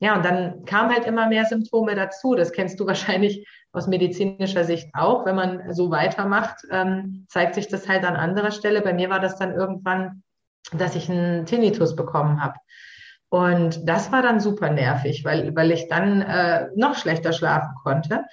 ja, 0.00 0.16
und 0.16 0.24
dann 0.24 0.64
kamen 0.64 0.92
halt 0.92 1.06
immer 1.06 1.28
mehr 1.28 1.44
Symptome 1.46 1.94
dazu. 1.94 2.34
Das 2.34 2.52
kennst 2.52 2.78
du 2.78 2.86
wahrscheinlich 2.86 3.46
aus 3.72 3.86
medizinischer 3.86 4.64
Sicht 4.64 4.88
auch. 4.94 5.26
Wenn 5.26 5.36
man 5.36 5.74
so 5.74 5.90
weitermacht, 5.90 6.56
ähm, 6.70 7.26
zeigt 7.28 7.54
sich 7.54 7.68
das 7.68 7.88
halt 7.88 8.04
an 8.04 8.16
anderer 8.16 8.50
Stelle. 8.50 8.82
Bei 8.82 8.92
mir 8.92 9.10
war 9.10 9.20
das 9.20 9.36
dann 9.36 9.52
irgendwann, 9.52 10.22
dass 10.72 10.94
ich 10.94 11.10
einen 11.10 11.46
Tinnitus 11.46 11.96
bekommen 11.96 12.42
habe. 12.42 12.54
Und 13.30 13.86
das 13.86 14.10
war 14.10 14.22
dann 14.22 14.40
super 14.40 14.70
nervig, 14.70 15.24
weil, 15.24 15.54
weil 15.54 15.70
ich 15.70 15.88
dann 15.88 16.22
äh, 16.22 16.68
noch 16.74 16.94
schlechter 16.94 17.32
schlafen 17.32 17.74
konnte, 17.82 18.24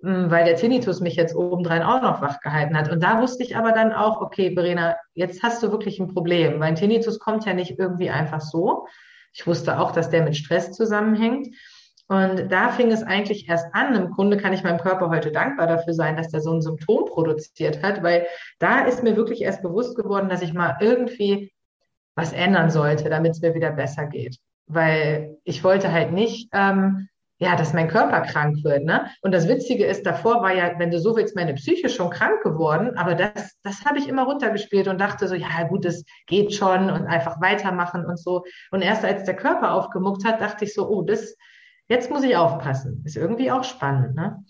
hm, 0.00 0.30
weil 0.30 0.44
der 0.44 0.56
Tinnitus 0.56 1.00
mich 1.00 1.16
jetzt 1.16 1.34
obendrein 1.34 1.82
auch 1.82 2.02
noch 2.02 2.20
wach 2.20 2.40
gehalten 2.40 2.76
hat. 2.76 2.90
Und 2.90 3.02
da 3.02 3.20
wusste 3.20 3.42
ich 3.42 3.56
aber 3.56 3.72
dann 3.72 3.92
auch, 3.92 4.20
okay, 4.20 4.52
Verena, 4.54 4.96
jetzt 5.14 5.42
hast 5.42 5.62
du 5.62 5.72
wirklich 5.72 5.98
ein 5.98 6.12
Problem, 6.12 6.60
weil 6.60 6.68
ein 6.68 6.76
Tinnitus 6.76 7.18
kommt 7.18 7.46
ja 7.46 7.54
nicht 7.54 7.78
irgendwie 7.78 8.10
einfach 8.10 8.40
so. 8.40 8.86
Ich 9.32 9.46
wusste 9.46 9.80
auch, 9.80 9.90
dass 9.90 10.10
der 10.10 10.22
mit 10.22 10.36
Stress 10.36 10.72
zusammenhängt. 10.72 11.48
Und 12.06 12.52
da 12.52 12.68
fing 12.68 12.92
es 12.92 13.02
eigentlich 13.02 13.48
erst 13.48 13.74
an. 13.74 13.94
Im 13.94 14.10
Grunde 14.10 14.36
kann 14.36 14.52
ich 14.52 14.62
meinem 14.62 14.78
Körper 14.78 15.08
heute 15.08 15.32
dankbar 15.32 15.66
dafür 15.66 15.94
sein, 15.94 16.16
dass 16.16 16.28
der 16.28 16.42
so 16.42 16.52
ein 16.52 16.60
Symptom 16.60 17.06
produziert 17.06 17.82
hat, 17.82 18.02
weil 18.02 18.26
da 18.58 18.84
ist 18.84 19.02
mir 19.02 19.16
wirklich 19.16 19.40
erst 19.40 19.62
bewusst 19.62 19.96
geworden, 19.96 20.28
dass 20.28 20.42
ich 20.42 20.52
mal 20.52 20.76
irgendwie 20.80 21.53
was 22.14 22.32
ändern 22.32 22.70
sollte, 22.70 23.08
damit 23.08 23.32
es 23.32 23.42
mir 23.42 23.54
wieder 23.54 23.72
besser 23.72 24.06
geht. 24.06 24.38
Weil 24.66 25.36
ich 25.44 25.62
wollte 25.64 25.92
halt 25.92 26.12
nicht, 26.12 26.48
ähm, 26.52 27.08
ja, 27.38 27.56
dass 27.56 27.74
mein 27.74 27.88
Körper 27.88 28.20
krank 28.22 28.62
wird. 28.62 28.84
Ne? 28.84 29.10
Und 29.20 29.32
das 29.32 29.48
Witzige 29.48 29.84
ist, 29.84 30.06
davor 30.06 30.40
war 30.42 30.54
ja, 30.54 30.78
wenn 30.78 30.90
du 30.90 31.00
so 31.00 31.16
willst, 31.16 31.36
meine 31.36 31.54
Psyche 31.54 31.88
schon 31.88 32.10
krank 32.10 32.42
geworden, 32.42 32.96
aber 32.96 33.14
das, 33.14 33.58
das 33.62 33.84
habe 33.84 33.98
ich 33.98 34.08
immer 34.08 34.24
runtergespielt 34.24 34.88
und 34.88 35.00
dachte 35.00 35.26
so, 35.26 35.34
ja 35.34 35.64
gut, 35.68 35.84
das 35.84 36.04
geht 36.26 36.54
schon 36.54 36.90
und 36.90 37.06
einfach 37.06 37.40
weitermachen 37.40 38.06
und 38.06 38.18
so. 38.18 38.44
Und 38.70 38.82
erst 38.82 39.04
als 39.04 39.24
der 39.24 39.36
Körper 39.36 39.72
aufgemuckt 39.72 40.24
hat, 40.24 40.40
dachte 40.40 40.64
ich 40.64 40.74
so, 40.74 40.88
oh, 40.88 41.02
das, 41.02 41.36
jetzt 41.88 42.10
muss 42.10 42.22
ich 42.22 42.36
aufpassen. 42.36 43.02
Ist 43.04 43.16
irgendwie 43.16 43.50
auch 43.50 43.64
spannend, 43.64 44.14
ne? 44.14 44.44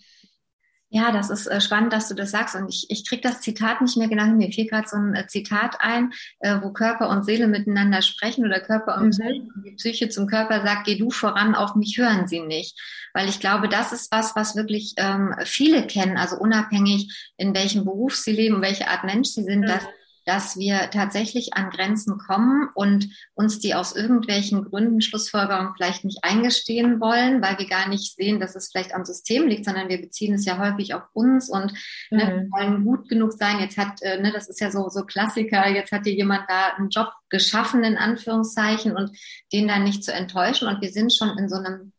Ja, 0.95 1.11
das 1.11 1.29
ist 1.29 1.47
äh, 1.47 1.59
spannend, 1.59 1.91
dass 1.91 2.07
du 2.07 2.15
das 2.15 2.31
sagst. 2.31 2.55
Und 2.55 2.69
ich, 2.69 2.85
ich 2.87 3.05
kriege 3.05 3.21
das 3.21 3.41
Zitat 3.41 3.81
nicht 3.81 3.97
mehr 3.97 4.07
genau. 4.07 4.27
Mir 4.27 4.49
fiel 4.53 4.65
gerade 4.65 4.87
so 4.87 4.95
ein 4.95 5.13
äh, 5.13 5.27
Zitat 5.27 5.75
ein, 5.81 6.13
äh, 6.39 6.55
wo 6.61 6.71
Körper 6.71 7.09
und 7.09 7.25
Seele 7.25 7.49
miteinander 7.49 8.01
sprechen 8.01 8.45
oder 8.45 8.61
Körper 8.61 8.95
und 9.01 9.19
mhm. 9.19 9.51
die 9.65 9.71
Psyche 9.71 10.07
zum 10.07 10.25
Körper 10.25 10.61
sagt, 10.61 10.85
geh 10.85 10.97
du 10.97 11.11
voran, 11.11 11.53
auf 11.53 11.75
mich 11.75 11.97
hören 11.97 12.29
sie 12.29 12.39
nicht. 12.39 12.79
Weil 13.13 13.27
ich 13.27 13.41
glaube, 13.41 13.67
das 13.67 13.91
ist 13.91 14.09
was, 14.13 14.37
was 14.37 14.55
wirklich 14.55 14.93
ähm, 14.95 15.35
viele 15.43 15.85
kennen, 15.85 16.15
also 16.15 16.37
unabhängig 16.37 17.13
in 17.35 17.53
welchem 17.53 17.83
Beruf 17.83 18.15
sie 18.15 18.31
leben, 18.31 18.61
welche 18.61 18.87
Art 18.87 19.03
Mensch 19.03 19.27
sie 19.27 19.43
sind, 19.43 19.63
mhm. 19.63 19.67
dass 19.67 19.83
dass 20.25 20.57
wir 20.57 20.89
tatsächlich 20.91 21.53
an 21.53 21.69
Grenzen 21.69 22.17
kommen 22.17 22.69
und 22.73 23.09
uns 23.35 23.59
die 23.59 23.75
aus 23.75 23.95
irgendwelchen 23.95 24.65
Gründen, 24.65 25.01
Schlussfolgerungen 25.01 25.73
vielleicht 25.75 26.03
nicht 26.03 26.23
eingestehen 26.23 26.99
wollen, 26.99 27.41
weil 27.41 27.57
wir 27.59 27.67
gar 27.67 27.87
nicht 27.87 28.15
sehen, 28.15 28.39
dass 28.39 28.55
es 28.55 28.71
vielleicht 28.71 28.93
am 28.93 29.05
System 29.05 29.47
liegt, 29.47 29.65
sondern 29.65 29.87
wir 29.87 30.01
beziehen 30.01 30.33
es 30.33 30.45
ja 30.45 30.57
häufig 30.57 30.93
auf 30.95 31.03
uns 31.13 31.49
und 31.49 31.73
ne, 32.09 32.25
mhm. 32.25 32.31
ne, 32.31 32.49
wollen 32.51 32.83
gut 32.83 33.07
genug 33.07 33.33
sein. 33.33 33.59
Jetzt 33.59 33.77
hat, 33.77 34.01
äh, 34.01 34.19
ne, 34.19 34.31
das 34.31 34.49
ist 34.49 34.59
ja 34.59 34.71
so, 34.71 34.89
so 34.89 35.05
Klassiker, 35.05 35.69
jetzt 35.69 35.91
hat 35.91 36.05
dir 36.05 36.13
jemand 36.13 36.49
da 36.49 36.73
einen 36.75 36.89
Job 36.89 37.09
geschaffen, 37.29 37.83
in 37.83 37.97
Anführungszeichen, 37.97 38.95
und 38.95 39.15
den 39.53 39.67
dann 39.67 39.83
nicht 39.83 40.03
zu 40.03 40.11
enttäuschen. 40.11 40.67
Und 40.67 40.81
wir 40.81 40.91
sind 40.91 41.13
schon 41.13 41.37
in 41.37 41.49
so 41.49 41.57
einem 41.57 41.93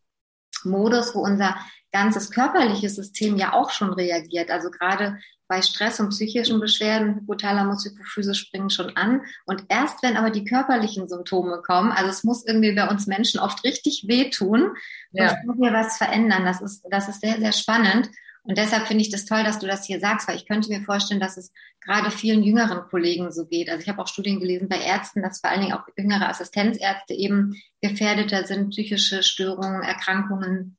Modus, 0.64 1.14
wo 1.14 1.20
unser 1.20 1.56
ganzes 1.92 2.30
körperliches 2.30 2.96
System 2.96 3.36
ja 3.36 3.52
auch 3.52 3.70
schon 3.70 3.92
reagiert. 3.92 4.50
Also 4.50 4.70
gerade 4.70 5.18
bei 5.48 5.62
Stress 5.62 6.00
und 6.00 6.10
psychischen 6.10 6.60
Beschwerden, 6.60 7.16
Hypothalamus, 7.16 7.84
Hypophyse 7.84 8.34
springen 8.34 8.70
schon 8.70 8.96
an. 8.96 9.22
Und 9.44 9.64
erst 9.68 10.02
wenn 10.02 10.16
aber 10.16 10.30
die 10.30 10.44
körperlichen 10.44 11.08
Symptome 11.08 11.62
kommen, 11.62 11.92
also 11.92 12.10
es 12.10 12.24
muss 12.24 12.44
irgendwie 12.44 12.72
bei 12.72 12.88
uns 12.88 13.06
Menschen 13.06 13.40
oft 13.40 13.62
richtig 13.64 14.04
wehtun, 14.08 14.72
ja. 15.12 15.36
wir 15.44 15.72
was 15.72 15.98
verändern. 15.98 16.44
Das 16.44 16.60
ist, 16.60 16.84
das 16.90 17.08
ist 17.08 17.20
sehr, 17.20 17.38
sehr 17.38 17.52
spannend. 17.52 18.10
Und 18.46 18.58
deshalb 18.58 18.86
finde 18.86 19.02
ich 19.02 19.10
das 19.10 19.24
toll, 19.24 19.42
dass 19.42 19.58
du 19.58 19.66
das 19.66 19.86
hier 19.86 19.98
sagst, 19.98 20.28
weil 20.28 20.36
ich 20.36 20.46
könnte 20.46 20.68
mir 20.68 20.82
vorstellen, 20.82 21.20
dass 21.20 21.36
es 21.36 21.52
gerade 21.80 22.12
vielen 22.12 22.44
jüngeren 22.44 22.88
Kollegen 22.88 23.32
so 23.32 23.44
geht. 23.44 23.68
Also 23.68 23.82
ich 23.82 23.88
habe 23.88 24.00
auch 24.00 24.06
Studien 24.06 24.38
gelesen 24.38 24.68
bei 24.68 24.78
Ärzten, 24.78 25.22
dass 25.22 25.40
vor 25.40 25.50
allen 25.50 25.62
Dingen 25.62 25.72
auch 25.72 25.84
jüngere 25.96 26.28
Assistenzärzte 26.28 27.14
eben 27.14 27.60
gefährdeter 27.80 28.44
sind, 28.44 28.70
psychische 28.70 29.24
Störungen, 29.24 29.82
Erkrankungen 29.82 30.76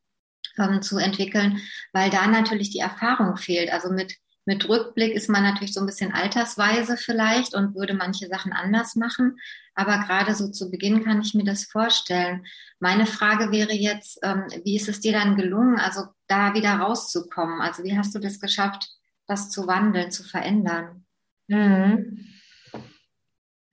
ähm, 0.57 0.81
zu 0.81 0.97
entwickeln, 0.97 1.61
weil 1.91 2.09
da 2.09 2.27
natürlich 2.27 2.69
die 2.69 2.79
Erfahrung 2.79 3.35
fehlt. 3.35 3.71
Also 3.71 3.91
mit 3.91 4.15
mit 4.47 4.67
Rückblick 4.69 5.13
ist 5.13 5.27
man 5.29 5.43
natürlich 5.43 5.73
so 5.73 5.81
ein 5.81 5.85
bisschen 5.85 6.13
altersweise 6.13 6.95
vielleicht 6.95 7.53
und 7.53 7.75
würde 7.75 7.93
manche 7.93 8.27
Sachen 8.27 8.53
anders 8.53 8.95
machen. 8.95 9.37
Aber 9.75 9.97
gerade 9.97 10.33
so 10.35 10.47
zu 10.47 10.71
Beginn 10.71 11.03
kann 11.03 11.21
ich 11.21 11.33
mir 11.33 11.43
das 11.43 11.65
vorstellen. 11.65 12.45
Meine 12.79 13.05
Frage 13.05 13.51
wäre 13.51 13.73
jetzt, 13.73 14.19
ähm, 14.23 14.45
wie 14.63 14.77
ist 14.77 14.87
es 14.87 15.01
dir 15.01 15.11
dann 15.11 15.35
gelungen, 15.35 15.77
also 15.77 16.03
da 16.27 16.53
wieder 16.53 16.75
rauszukommen? 16.75 17.59
Also 17.59 17.83
wie 17.83 17.97
hast 17.97 18.15
du 18.15 18.19
das 18.19 18.39
geschafft, 18.39 18.89
das 19.27 19.49
zu 19.49 19.67
wandeln, 19.67 20.11
zu 20.11 20.23
verändern? 20.23 21.05
Mhm. 21.49 22.25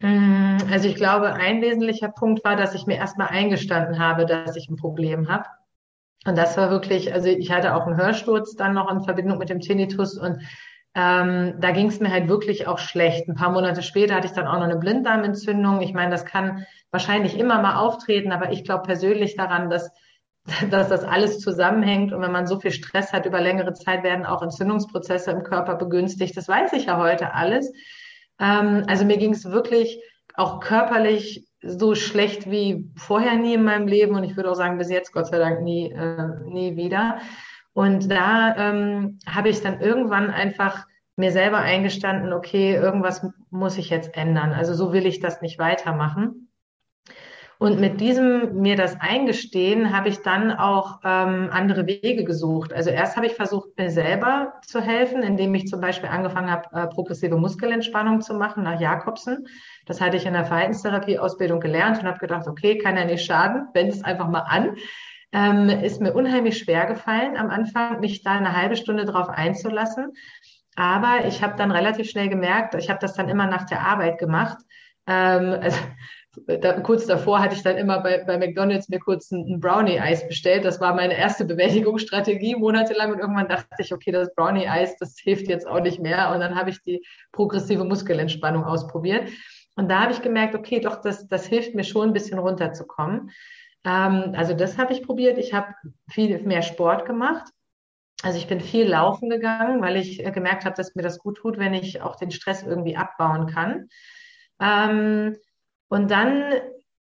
mhm. 0.01 0.59
Also 0.73 0.89
ich 0.89 0.97
glaube, 0.97 1.35
ein 1.35 1.63
wesentlicher 1.63 2.09
Punkt 2.09 2.45
war, 2.45 2.57
dass 2.57 2.75
ich 2.75 2.87
mir 2.87 2.97
erstmal 2.97 3.29
eingestanden 3.29 4.01
habe, 4.01 4.27
dass 4.27 4.57
ich 4.57 4.69
ein 4.69 4.77
Problem 4.77 5.29
habe. 5.29 5.47
Und 6.27 6.39
das 6.39 6.57
war 6.57 6.71
wirklich, 6.71 7.13
also 7.13 7.29
ich 7.29 7.51
hatte 7.51 7.75
auch 7.75 7.87
einen 7.87 7.97
Hörsturz 7.97 8.57
dann 8.57 8.75
noch 8.75 8.91
in 8.91 9.03
Verbindung 9.03 9.39
mit 9.39 9.51
dem 9.51 9.61
Tinnitus 9.61 10.19
und 10.19 10.41
ähm, 10.95 11.55
da 11.59 11.73
ging 11.73 11.89
es 11.89 11.99
mir 11.99 12.11
halt 12.11 12.29
wirklich 12.29 12.69
auch 12.69 12.79
schlecht. 12.79 13.29
Ein 13.29 13.35
paar 13.35 13.51
Monate 13.51 13.83
später 13.83 14.15
hatte 14.15 14.29
ich 14.29 14.33
dann 14.33 14.47
auch 14.47 14.55
noch 14.55 14.65
eine 14.65 14.77
Blinddarmentzündung. 14.77 15.81
Ich 15.83 15.93
meine, 15.93 16.13
das 16.13 16.25
kann 16.25 16.67
wahrscheinlich 16.93 17.37
immer 17.37 17.61
mal 17.61 17.77
auftreten, 17.77 18.31
aber 18.31 18.53
ich 18.53 18.65
glaube 18.65 18.85
persönlich 18.85 19.37
daran, 19.37 19.71
dass, 19.71 19.91
dass 20.71 20.89
das 20.89 21.03
alles 21.03 21.41
zusammenhängt. 21.41 22.13
Und 22.13 22.23
wenn 22.23 22.33
man 22.33 22.47
so 22.47 22.61
viel 22.61 22.71
Stress 22.71 23.13
hat 23.13 23.27
über 23.27 23.41
längere 23.41 23.75
Zeit, 23.75 24.05
werden 24.05 24.25
auch 24.25 24.41
Entzündungsprozesse 24.41 25.33
im 25.33 25.43
Körper 25.43 25.75
begünstigt. 25.75 26.37
Das 26.37 26.47
weiß 26.47 26.73
ich 26.75 26.87
ja 26.87 26.97
heute 26.97 27.35
alles. 27.35 27.73
Ähm, 28.39 28.85
also 28.87 29.05
mir 29.05 29.19
ging 29.19 29.33
es 29.33 29.51
wirklich 29.51 30.01
auch 30.35 30.61
körperlich 30.61 31.49
so 31.67 31.95
schlecht 31.95 32.51
wie 32.51 32.91
vorher 32.97 33.37
nie 33.37 33.55
in 33.55 33.65
meinem 33.65 33.87
Leben 33.87 34.15
und 34.15 34.25
ich 34.25 34.37
würde 34.37 34.51
auch 34.51 34.57
sagen, 34.57 34.79
bis 34.79 34.91
jetzt 34.91 35.13
Gott 35.13 35.29
sei 35.29 35.39
Dank 35.39 35.63
nie, 35.63 35.91
äh, 35.91 36.29
nie 36.47 36.77
wieder. 36.77 37.19
Und 37.73 38.11
da 38.11 38.55
ähm, 38.57 39.19
habe 39.27 39.49
ich 39.49 39.61
dann 39.61 39.81
irgendwann 39.81 40.31
einfach 40.31 40.87
mir 41.17 41.33
selber 41.33 41.59
eingestanden, 41.59 42.33
okay, 42.33 42.75
irgendwas 42.75 43.27
muss 43.51 43.79
ich 43.79 43.91
jetzt 43.91 44.17
ändern. 44.17 44.53
Also 44.53 44.75
so 44.75 44.93
will 44.93 45.07
ich 45.07 45.21
das 45.21 45.43
nicht 45.43 45.59
weitermachen. 45.59 46.44
Und 47.59 47.81
mit 47.81 48.01
diesem 48.01 48.61
mir 48.61 48.77
das 48.77 49.01
eingestehen, 49.01 49.97
habe 49.97 50.09
ich 50.09 50.23
dann 50.23 50.53
auch 50.53 51.01
ähm, 51.05 51.49
andere 51.53 51.87
Wege 51.87 52.25
gesucht. 52.25 52.73
Also 52.73 52.91
erst 52.91 53.17
habe 53.17 53.27
ich 53.27 53.35
versucht, 53.35 53.79
mir 53.79 53.91
selber 53.91 54.55
zu 54.67 54.81
helfen, 54.81 55.23
indem 55.23 55.55
ich 55.55 55.67
zum 55.69 55.81
Beispiel 55.81 56.09
angefangen 56.09 56.51
habe, 56.51 56.69
äh, 56.73 56.87
progressive 56.89 57.37
Muskelentspannung 57.37 58.21
zu 58.21 58.35
machen 58.35 58.65
nach 58.65 58.81
Jakobsen. 58.81 59.47
Das 59.87 60.01
hatte 60.01 60.17
ich 60.17 60.27
in 60.27 60.33
der 60.33 60.45
Verhaltenstherapie-Ausbildung 60.45 61.61
gelernt 61.61 62.01
und 62.01 62.07
habe 62.07 62.19
gedacht, 62.19 62.49
okay, 62.49 62.79
kann 62.79 62.97
ja 62.97 63.05
nicht 63.05 63.25
schaden, 63.25 63.69
wende 63.73 63.93
es 63.93 64.05
einfach 64.05 64.29
mal 64.29 64.41
an. 64.41 64.77
Ähm, 65.33 65.69
ist 65.69 66.01
mir 66.01 66.13
unheimlich 66.13 66.59
schwer 66.59 66.87
gefallen 66.87 67.37
am 67.37 67.51
Anfang, 67.51 68.01
mich 68.01 68.23
da 68.23 68.33
eine 68.33 68.57
halbe 68.57 68.77
Stunde 68.77 69.05
drauf 69.05 69.29
einzulassen. 69.29 70.13
Aber 70.77 71.27
ich 71.27 71.43
habe 71.43 71.55
dann 71.57 71.71
relativ 71.71 72.11
schnell 72.11 72.29
gemerkt, 72.29 72.75
ich 72.75 72.91
habe 72.91 72.99
das 73.01 73.15
dann 73.15 73.29
immer 73.29 73.47
nach 73.47 73.65
der 73.65 73.81
Arbeit 73.81 74.19
gemacht. 74.19 74.59
Ähm, 75.07 75.59
also 75.61 75.79
da, 76.47 76.81
kurz 76.81 77.07
davor 77.07 77.41
hatte 77.41 77.55
ich 77.55 77.63
dann 77.63 77.77
immer 77.77 78.01
bei, 78.01 78.25
bei 78.25 78.39
McDonalds 78.39 78.89
mir 78.89 78.99
kurz 78.99 79.31
ein, 79.31 79.45
ein 79.49 79.61
Brownie-Eis 79.61 80.27
bestellt. 80.29 80.65
Das 80.65 80.81
war 80.81 80.95
meine 80.95 81.17
erste 81.17 81.45
Bewältigungsstrategie 81.45 82.57
monatelang 82.57 83.13
und 83.13 83.19
irgendwann 83.19 83.49
dachte 83.49 83.69
ich, 83.79 83.93
okay, 83.93 84.13
das 84.13 84.35
Brownie-Eis, 84.35 84.97
das 84.99 85.17
hilft 85.19 85.49
jetzt 85.49 85.67
auch 85.67 85.81
nicht 85.81 86.01
mehr. 86.01 86.33
Und 86.33 86.41
dann 86.41 86.55
habe 86.55 86.71
ich 86.71 86.83
die 86.83 87.05
progressive 87.33 87.85
Muskelentspannung 87.85 88.65
ausprobiert. 88.65 89.29
Und 89.77 89.89
da 89.89 90.03
habe 90.03 90.13
ich 90.13 90.23
gemerkt, 90.23 90.55
okay, 90.55 90.81
doch, 90.81 91.01
das, 91.01 91.27
das 91.29 91.47
hilft 91.47 91.75
mir 91.75 91.85
schon 91.85 92.09
ein 92.09 92.13
bisschen 92.13 92.39
runterzukommen. 92.39 93.31
Ähm, 93.85 94.35
also 94.37 94.55
das 94.55 94.79
habe 94.79 94.93
ich 94.93 95.03
probiert. 95.03 95.39
Ich 95.39 95.53
habe 95.53 95.75
viel 96.09 96.39
mehr 96.43 96.63
Sport 96.63 97.07
gemacht. 97.07 97.49
Also 98.23 98.39
ich 98.39 98.47
bin 98.47 98.61
viel 98.61 98.89
laufen 98.89 99.29
gegangen, 99.29 99.83
weil 99.83 99.97
ich 99.97 100.25
äh, 100.25 100.31
gemerkt 100.31 100.65
habe, 100.65 100.77
dass 100.77 100.95
mir 100.95 101.03
das 101.03 101.19
gut 101.19 101.39
tut, 101.39 101.59
wenn 101.59 101.75
ich 101.75 102.01
auch 102.01 102.17
den 102.17 102.31
Stress 102.31 102.63
irgendwie 102.63 102.97
abbauen 102.97 103.47
kann. 103.47 103.89
Ähm, 104.61 105.37
und 105.89 106.11
dann, 106.11 106.53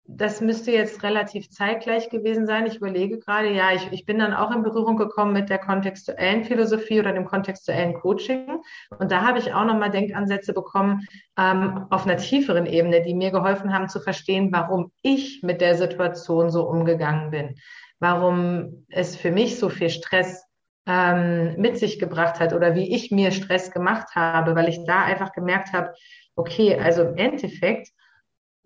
das 0.04 0.40
müsste 0.40 0.72
jetzt 0.72 1.02
relativ 1.02 1.50
zeitgleich 1.50 2.08
gewesen 2.08 2.46
sein. 2.46 2.66
Ich 2.66 2.76
überlege 2.76 3.18
gerade, 3.18 3.50
ja, 3.50 3.72
ich, 3.72 3.92
ich 3.92 4.06
bin 4.06 4.18
dann 4.18 4.32
auch 4.32 4.50
in 4.50 4.62
Berührung 4.62 4.96
gekommen 4.96 5.34
mit 5.34 5.50
der 5.50 5.58
kontextuellen 5.58 6.44
Philosophie 6.44 6.98
oder 6.98 7.12
dem 7.12 7.26
kontextuellen 7.26 7.92
Coaching. 7.94 8.62
Und 8.98 9.12
da 9.12 9.26
habe 9.26 9.38
ich 9.38 9.52
auch 9.52 9.66
nochmal 9.66 9.90
Denkansätze 9.90 10.54
bekommen 10.54 11.06
ähm, 11.36 11.86
auf 11.90 12.06
einer 12.06 12.16
tieferen 12.16 12.64
Ebene, 12.64 13.02
die 13.02 13.14
mir 13.14 13.30
geholfen 13.30 13.74
haben 13.74 13.88
zu 13.88 14.00
verstehen, 14.00 14.50
warum 14.50 14.92
ich 15.02 15.42
mit 15.42 15.60
der 15.60 15.76
Situation 15.76 16.50
so 16.50 16.66
umgegangen 16.66 17.30
bin. 17.30 17.56
Warum 18.00 18.86
es 18.88 19.14
für 19.14 19.30
mich 19.30 19.58
so 19.58 19.68
viel 19.68 19.90
Stress 19.90 20.48
ähm, 20.86 21.56
mit 21.58 21.78
sich 21.78 21.98
gebracht 21.98 22.40
hat 22.40 22.54
oder 22.54 22.74
wie 22.74 22.94
ich 22.94 23.10
mir 23.10 23.30
Stress 23.30 23.70
gemacht 23.70 24.14
habe, 24.14 24.56
weil 24.56 24.70
ich 24.70 24.84
da 24.86 25.02
einfach 25.02 25.32
gemerkt 25.32 25.74
habe, 25.74 25.92
okay, 26.34 26.78
also 26.78 27.02
im 27.02 27.16
Endeffekt 27.16 27.88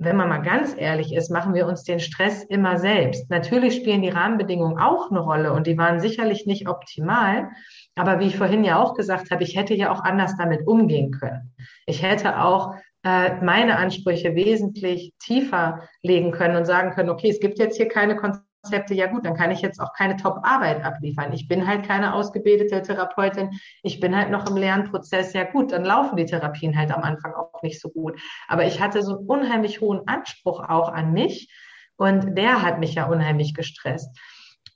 wenn 0.04 0.16
man 0.16 0.28
mal 0.28 0.42
ganz 0.42 0.74
ehrlich 0.76 1.14
ist, 1.14 1.30
machen 1.30 1.54
wir 1.54 1.66
uns 1.66 1.84
den 1.84 2.00
Stress 2.00 2.44
immer 2.44 2.78
selbst. 2.78 3.30
Natürlich 3.30 3.76
spielen 3.76 4.02
die 4.02 4.10
Rahmenbedingungen 4.10 4.78
auch 4.78 5.10
eine 5.10 5.20
Rolle 5.20 5.52
und 5.52 5.66
die 5.66 5.78
waren 5.78 6.00
sicherlich 6.00 6.46
nicht 6.46 6.68
optimal. 6.68 7.50
Aber 7.94 8.20
wie 8.20 8.26
ich 8.26 8.36
vorhin 8.36 8.64
ja 8.64 8.82
auch 8.82 8.94
gesagt 8.94 9.30
habe, 9.30 9.42
ich 9.42 9.56
hätte 9.56 9.74
ja 9.74 9.92
auch 9.92 10.02
anders 10.02 10.36
damit 10.36 10.66
umgehen 10.66 11.10
können. 11.10 11.54
Ich 11.86 12.02
hätte 12.02 12.42
auch 12.42 12.74
äh, 13.04 13.42
meine 13.42 13.78
Ansprüche 13.78 14.34
wesentlich 14.34 15.12
tiefer 15.18 15.88
legen 16.02 16.30
können 16.30 16.56
und 16.56 16.64
sagen 16.64 16.92
können, 16.92 17.10
okay, 17.10 17.30
es 17.30 17.40
gibt 17.40 17.58
jetzt 17.58 17.76
hier 17.76 17.88
keine 17.88 18.16
Konzepte 18.16 18.51
Konzepte, 18.62 18.94
ja 18.94 19.08
gut, 19.08 19.24
dann 19.24 19.34
kann 19.34 19.50
ich 19.50 19.60
jetzt 19.60 19.80
auch 19.80 19.92
keine 19.92 20.16
Top-Arbeit 20.16 20.84
abliefern. 20.84 21.32
Ich 21.32 21.48
bin 21.48 21.66
halt 21.66 21.84
keine 21.84 22.14
ausgebildete 22.14 22.80
Therapeutin, 22.82 23.50
ich 23.82 23.98
bin 23.98 24.16
halt 24.16 24.30
noch 24.30 24.48
im 24.48 24.56
Lernprozess, 24.56 25.32
ja 25.32 25.44
gut, 25.44 25.72
dann 25.72 25.84
laufen 25.84 26.16
die 26.16 26.26
Therapien 26.26 26.76
halt 26.78 26.92
am 26.92 27.02
Anfang 27.02 27.34
auch 27.34 27.62
nicht 27.62 27.80
so 27.80 27.88
gut. 27.90 28.20
Aber 28.46 28.64
ich 28.64 28.80
hatte 28.80 29.02
so 29.02 29.16
einen 29.16 29.26
unheimlich 29.26 29.80
hohen 29.80 30.06
Anspruch 30.06 30.60
auch 30.60 30.92
an 30.92 31.12
mich 31.12 31.52
und 31.96 32.36
der 32.36 32.62
hat 32.62 32.78
mich 32.78 32.94
ja 32.94 33.06
unheimlich 33.06 33.54
gestresst. 33.54 34.16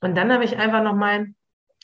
Und 0.01 0.17
dann 0.17 0.33
habe 0.33 0.43
ich 0.43 0.57
einfach 0.57 0.83
nochmal 0.83 1.27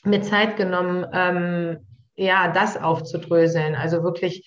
mir 0.04 0.20
Zeit 0.20 0.58
genommen, 0.58 1.06
ähm, 1.12 1.86
ja, 2.16 2.52
das 2.52 2.76
aufzudröseln, 2.76 3.74
also 3.74 4.02
wirklich 4.02 4.46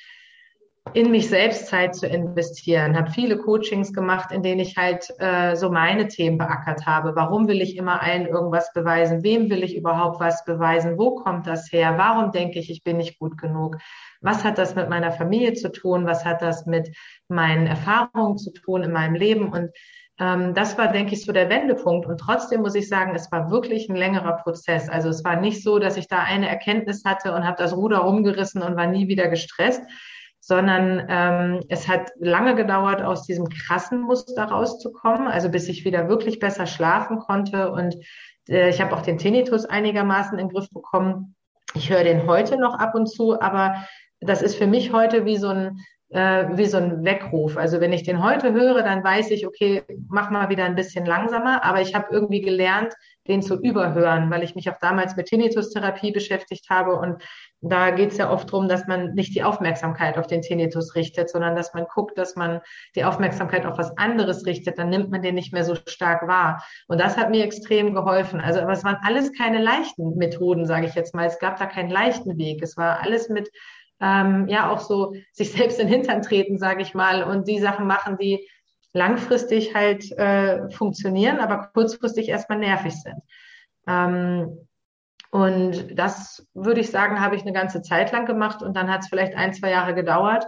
in 0.93 1.11
mich 1.11 1.29
selbst 1.29 1.67
Zeit 1.67 1.95
zu 1.95 2.07
investieren, 2.07 2.97
habe 2.97 3.11
viele 3.11 3.37
Coachings 3.37 3.93
gemacht, 3.93 4.31
in 4.31 4.43
denen 4.43 4.59
ich 4.59 4.77
halt 4.77 5.07
äh, 5.19 5.55
so 5.55 5.69
meine 5.69 6.07
Themen 6.07 6.37
beackert 6.37 6.85
habe. 6.85 7.15
Warum 7.15 7.47
will 7.47 7.61
ich 7.61 7.77
immer 7.77 8.01
allen 8.01 8.27
irgendwas 8.27 8.71
beweisen? 8.73 9.23
Wem 9.23 9.49
will 9.49 9.63
ich 9.63 9.75
überhaupt 9.75 10.19
was 10.19 10.43
beweisen? 10.45 10.97
Wo 10.97 11.15
kommt 11.15 11.47
das 11.47 11.71
her? 11.71 11.97
Warum 11.97 12.31
denke 12.31 12.59
ich, 12.59 12.69
ich 12.69 12.83
bin 12.83 12.97
nicht 12.97 13.19
gut 13.19 13.37
genug? 13.37 13.77
Was 14.21 14.43
hat 14.43 14.57
das 14.57 14.75
mit 14.75 14.89
meiner 14.89 15.11
Familie 15.11 15.53
zu 15.53 15.71
tun? 15.71 16.05
Was 16.05 16.25
hat 16.25 16.41
das 16.41 16.65
mit 16.65 16.95
meinen 17.27 17.67
Erfahrungen 17.67 18.37
zu 18.37 18.51
tun 18.51 18.83
in 18.83 18.91
meinem 18.91 19.15
Leben? 19.15 19.51
Und 19.51 19.71
ähm, 20.19 20.53
das 20.53 20.77
war, 20.77 20.91
denke 20.91 21.13
ich, 21.13 21.23
so 21.23 21.31
der 21.31 21.49
Wendepunkt. 21.49 22.07
Und 22.07 22.19
trotzdem 22.19 22.61
muss 22.61 22.75
ich 22.75 22.89
sagen, 22.89 23.13
es 23.15 23.31
war 23.31 23.51
wirklich 23.51 23.89
ein 23.89 23.95
längerer 23.95 24.37
Prozess. 24.37 24.89
Also 24.89 25.09
es 25.09 25.23
war 25.23 25.35
nicht 25.39 25.63
so, 25.63 25.79
dass 25.79 25.97
ich 25.97 26.07
da 26.07 26.23
eine 26.23 26.49
Erkenntnis 26.49 27.03
hatte 27.05 27.33
und 27.33 27.45
habe 27.45 27.57
das 27.57 27.75
Ruder 27.75 27.99
rumgerissen 27.99 28.61
und 28.61 28.75
war 28.75 28.87
nie 28.87 29.07
wieder 29.07 29.27
gestresst 29.27 29.81
sondern 30.47 31.05
ähm, 31.09 31.65
es 31.67 31.89
hat 31.89 32.09
lange 32.19 32.55
gedauert, 32.55 33.01
aus 33.01 33.23
diesem 33.23 33.49
krassen 33.49 33.99
Muster 33.99 34.45
rauszukommen, 34.45 35.27
also 35.27 35.49
bis 35.49 35.67
ich 35.67 35.83
wieder 35.83 36.07
wirklich 36.07 36.39
besser 36.39 36.65
schlafen 36.65 37.19
konnte 37.19 37.69
und 37.69 37.97
äh, 38.47 38.69
ich 38.69 38.79
habe 38.79 38.95
auch 38.95 39.01
den 39.01 39.17
Tinnitus 39.17 39.65
einigermaßen 39.65 40.39
in 40.39 40.47
den 40.47 40.53
Griff 40.53 40.69
bekommen. 40.69 41.35
Ich 41.73 41.89
höre 41.89 42.05
den 42.05 42.27
heute 42.27 42.57
noch 42.57 42.79
ab 42.79 42.95
und 42.95 43.07
zu, 43.07 43.41
aber 43.41 43.75
das 44.21 44.41
ist 44.41 44.55
für 44.55 44.67
mich 44.67 44.93
heute 44.93 45.25
wie 45.25 45.35
so 45.35 45.49
ein 45.49 45.81
äh, 46.09 46.45
wie 46.53 46.65
so 46.65 46.77
ein 46.77 47.03
Weckruf. 47.03 47.57
Also 47.57 47.81
wenn 47.81 47.93
ich 47.93 48.03
den 48.03 48.23
heute 48.23 48.53
höre, 48.53 48.81
dann 48.83 49.03
weiß 49.03 49.31
ich, 49.31 49.45
okay, 49.45 49.83
mach 50.07 50.29
mal 50.29 50.49
wieder 50.49 50.65
ein 50.65 50.75
bisschen 50.75 51.05
langsamer, 51.05 51.63
aber 51.65 51.81
ich 51.81 51.95
habe 51.95 52.07
irgendwie 52.11 52.41
gelernt, 52.41 52.93
den 53.27 53.41
zu 53.41 53.59
überhören, 53.59 54.31
weil 54.31 54.43
ich 54.43 54.55
mich 54.55 54.69
auch 54.69 54.77
damals 54.79 55.17
mit 55.17 55.27
Tinnitus-Therapie 55.27 56.11
beschäftigt 56.11 56.69
habe 56.69 56.95
und 56.95 57.21
da 57.59 57.89
geht 57.89 58.11
es 58.11 58.17
ja 58.17 58.31
oft 58.31 58.53
darum, 58.53 58.69
dass 58.69 58.85
man 58.87 59.15
nicht 59.15 59.35
die 59.35 59.43
Aufmerksamkeit 59.43 60.17
auf 60.17 60.27
den 60.27 60.43
Tinnitus 60.43 60.95
richtet, 60.95 61.29
sondern 61.29 61.55
dass 61.55 61.73
man 61.73 61.87
guckt, 61.93 62.17
dass 62.17 62.35
man 62.35 62.61
die 62.95 63.03
Aufmerksamkeit 63.03 63.65
auf 63.65 63.77
was 63.77 63.97
anderes 63.97 64.45
richtet, 64.45 64.77
dann 64.77 64.89
nimmt 64.89 65.09
man 65.09 65.23
den 65.23 65.35
nicht 65.35 65.53
mehr 65.53 65.63
so 65.63 65.75
stark 65.87 66.27
wahr. 66.27 66.63
Und 66.87 67.01
das 67.01 67.17
hat 67.17 67.31
mir 67.31 67.43
extrem 67.43 67.95
geholfen. 67.95 68.39
Also, 68.39 68.61
aber 68.61 68.73
es 68.73 68.83
waren 68.83 68.99
alles 69.03 69.33
keine 69.33 69.59
leichten 69.59 70.15
Methoden, 70.17 70.65
sage 70.65 70.85
ich 70.85 70.93
jetzt 70.93 71.15
mal. 71.15 71.25
Es 71.25 71.39
gab 71.39 71.57
da 71.57 71.65
keinen 71.65 71.89
leichten 71.89 72.37
Weg. 72.37 72.61
Es 72.61 72.77
war 72.77 73.01
alles 73.01 73.27
mit 73.27 73.49
ähm, 74.01 74.47
ja 74.47 74.69
auch 74.69 74.79
so 74.79 75.13
sich 75.31 75.51
selbst 75.51 75.79
in 75.79 75.87
den 75.87 75.93
Hintern 75.93 76.21
treten, 76.21 76.57
sage 76.57 76.81
ich 76.81 76.93
mal, 76.93 77.23
und 77.23 77.47
die 77.47 77.59
Sachen 77.59 77.87
machen, 77.87 78.17
die 78.17 78.47
langfristig 78.93 79.75
halt 79.75 80.11
äh, 80.17 80.69
funktionieren, 80.71 81.39
aber 81.39 81.69
kurzfristig 81.73 82.29
erstmal 82.29 82.59
nervig 82.59 82.93
sind. 82.93 83.21
Ähm, 83.87 84.67
und 85.31 85.97
das 85.97 86.47
würde 86.53 86.81
ich 86.81 86.89
sagen, 86.89 87.21
habe 87.21 87.35
ich 87.35 87.41
eine 87.41 87.53
ganze 87.53 87.81
Zeit 87.81 88.11
lang 88.11 88.25
gemacht 88.25 88.61
und 88.61 88.75
dann 88.75 88.89
hat 88.91 89.01
es 89.01 89.09
vielleicht 89.09 89.35
ein, 89.35 89.53
zwei 89.53 89.71
Jahre 89.71 89.93
gedauert. 89.93 90.45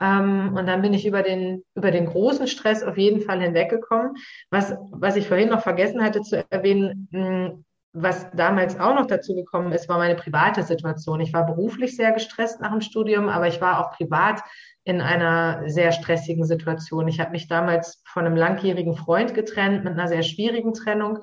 Ähm, 0.00 0.54
und 0.56 0.66
dann 0.66 0.82
bin 0.82 0.94
ich 0.94 1.06
über 1.06 1.22
den, 1.22 1.64
über 1.74 1.90
den 1.90 2.06
großen 2.06 2.46
Stress 2.46 2.82
auf 2.82 2.96
jeden 2.96 3.20
Fall 3.22 3.40
hinweggekommen. 3.40 4.16
Was, 4.50 4.74
was 4.90 5.16
ich 5.16 5.28
vorhin 5.28 5.48
noch 5.48 5.62
vergessen 5.62 6.02
hatte 6.02 6.22
zu 6.22 6.44
erwähnen, 6.50 7.64
was 7.92 8.30
damals 8.32 8.78
auch 8.78 8.94
noch 8.94 9.06
dazu 9.06 9.34
gekommen 9.34 9.72
ist, 9.72 9.88
war 9.88 9.98
meine 9.98 10.14
private 10.14 10.62
Situation. 10.62 11.20
Ich 11.20 11.32
war 11.32 11.44
beruflich 11.44 11.96
sehr 11.96 12.12
gestresst 12.12 12.60
nach 12.60 12.70
dem 12.70 12.80
Studium, 12.80 13.28
aber 13.28 13.48
ich 13.48 13.60
war 13.60 13.80
auch 13.80 13.96
privat 13.96 14.42
in 14.84 15.00
einer 15.00 15.68
sehr 15.68 15.92
stressigen 15.92 16.44
Situation. 16.44 17.08
Ich 17.08 17.20
habe 17.20 17.32
mich 17.32 17.48
damals 17.48 18.02
von 18.06 18.26
einem 18.26 18.36
langjährigen 18.36 18.94
Freund 18.94 19.34
getrennt 19.34 19.84
mit 19.84 19.94
einer 19.94 20.08
sehr 20.08 20.22
schwierigen 20.22 20.72
Trennung. 20.72 21.18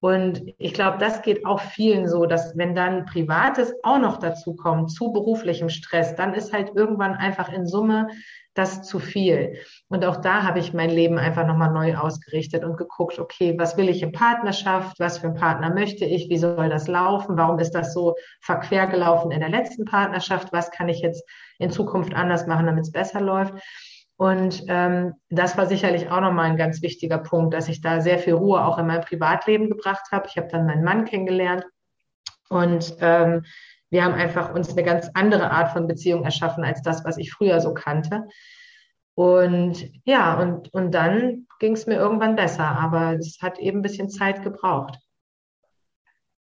Und 0.00 0.54
ich 0.56 0.72
glaube, 0.72 0.96
das 0.98 1.20
geht 1.20 1.44
auch 1.44 1.60
vielen 1.60 2.08
so, 2.08 2.24
dass 2.24 2.56
wenn 2.56 2.74
dann 2.74 3.04
Privates 3.04 3.74
auch 3.82 3.98
noch 3.98 4.16
dazu 4.16 4.54
kommt, 4.56 4.90
zu 4.90 5.12
beruflichem 5.12 5.68
Stress, 5.68 6.14
dann 6.14 6.32
ist 6.32 6.54
halt 6.54 6.72
irgendwann 6.74 7.14
einfach 7.14 7.52
in 7.52 7.66
Summe 7.66 8.08
das 8.54 8.82
zu 8.82 8.98
viel. 8.98 9.58
Und 9.88 10.04
auch 10.04 10.16
da 10.16 10.42
habe 10.42 10.58
ich 10.58 10.72
mein 10.72 10.90
Leben 10.90 11.18
einfach 11.18 11.46
nochmal 11.46 11.72
neu 11.72 11.96
ausgerichtet 11.96 12.64
und 12.64 12.76
geguckt, 12.76 13.18
okay, 13.18 13.54
was 13.58 13.76
will 13.76 13.88
ich 13.88 14.02
in 14.02 14.12
Partnerschaft? 14.12 14.98
Was 14.98 15.18
für 15.18 15.28
einen 15.28 15.36
Partner 15.36 15.72
möchte 15.72 16.04
ich? 16.04 16.28
Wie 16.30 16.38
soll 16.38 16.68
das 16.68 16.88
laufen? 16.88 17.36
Warum 17.36 17.58
ist 17.58 17.74
das 17.74 17.92
so 17.92 18.16
verquer 18.40 18.86
gelaufen 18.86 19.30
in 19.30 19.40
der 19.40 19.50
letzten 19.50 19.84
Partnerschaft? 19.84 20.52
Was 20.52 20.70
kann 20.70 20.88
ich 20.88 21.00
jetzt 21.00 21.22
in 21.58 21.70
Zukunft 21.70 22.14
anders 22.14 22.46
machen, 22.46 22.66
damit 22.66 22.84
es 22.84 22.92
besser 22.92 23.20
läuft? 23.20 23.54
Und 24.20 24.64
ähm, 24.68 25.14
das 25.30 25.56
war 25.56 25.64
sicherlich 25.64 26.10
auch 26.10 26.20
nochmal 26.20 26.50
ein 26.50 26.58
ganz 26.58 26.82
wichtiger 26.82 27.16
Punkt, 27.16 27.54
dass 27.54 27.70
ich 27.70 27.80
da 27.80 28.02
sehr 28.02 28.18
viel 28.18 28.34
Ruhe 28.34 28.62
auch 28.62 28.76
in 28.76 28.86
mein 28.86 29.00
Privatleben 29.00 29.70
gebracht 29.70 30.12
habe. 30.12 30.28
Ich 30.28 30.36
habe 30.36 30.48
dann 30.48 30.66
meinen 30.66 30.84
Mann 30.84 31.06
kennengelernt 31.06 31.64
und 32.50 32.96
ähm, 33.00 33.46
wir 33.88 34.04
haben 34.04 34.12
einfach 34.12 34.54
uns 34.54 34.72
eine 34.72 34.82
ganz 34.82 35.08
andere 35.14 35.50
Art 35.50 35.72
von 35.72 35.86
Beziehung 35.86 36.22
erschaffen 36.22 36.64
als 36.64 36.82
das, 36.82 37.02
was 37.02 37.16
ich 37.16 37.32
früher 37.32 37.62
so 37.62 37.72
kannte. 37.72 38.28
Und 39.14 39.90
ja, 40.04 40.38
und, 40.38 40.70
und 40.74 40.92
dann 40.92 41.46
ging 41.58 41.72
es 41.72 41.86
mir 41.86 41.96
irgendwann 41.96 42.36
besser, 42.36 42.66
aber 42.66 43.14
es 43.14 43.38
hat 43.40 43.58
eben 43.58 43.78
ein 43.78 43.82
bisschen 43.82 44.10
Zeit 44.10 44.42
gebraucht. 44.42 44.98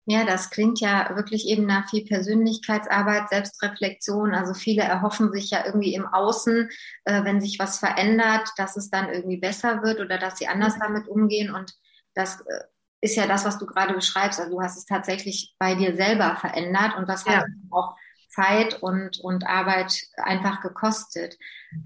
Ja, 0.08 0.24
das 0.24 0.50
klingt 0.50 0.78
ja 0.78 1.16
wirklich 1.16 1.48
eben 1.48 1.66
nach 1.66 1.90
viel 1.90 2.04
Persönlichkeitsarbeit, 2.04 3.28
Selbstreflexion. 3.28 4.34
Also 4.34 4.54
viele 4.54 4.82
erhoffen 4.82 5.32
sich 5.32 5.50
ja 5.50 5.66
irgendwie 5.66 5.94
im 5.94 6.06
Außen, 6.06 6.70
äh, 7.04 7.24
wenn 7.24 7.40
sich 7.40 7.58
was 7.58 7.80
verändert, 7.80 8.48
dass 8.56 8.76
es 8.76 8.88
dann 8.88 9.08
irgendwie 9.08 9.38
besser 9.38 9.82
wird 9.82 9.98
oder 9.98 10.16
dass 10.16 10.38
sie 10.38 10.46
anders 10.46 10.78
damit 10.78 11.08
umgehen. 11.08 11.52
Und 11.52 11.74
das 12.14 12.40
äh, 12.42 12.64
ist 13.00 13.16
ja 13.16 13.26
das, 13.26 13.44
was 13.44 13.58
du 13.58 13.66
gerade 13.66 13.94
beschreibst. 13.94 14.38
Also 14.38 14.52
du 14.52 14.62
hast 14.62 14.76
es 14.76 14.84
tatsächlich 14.84 15.56
bei 15.58 15.74
dir 15.74 15.96
selber 15.96 16.36
verändert 16.36 16.96
und 16.96 17.08
das 17.08 17.24
ja. 17.24 17.38
hat 17.38 17.46
auch 17.72 17.96
Zeit 18.28 18.80
und, 18.82 19.18
und 19.18 19.44
Arbeit 19.46 19.92
einfach 20.16 20.60
gekostet. 20.60 21.36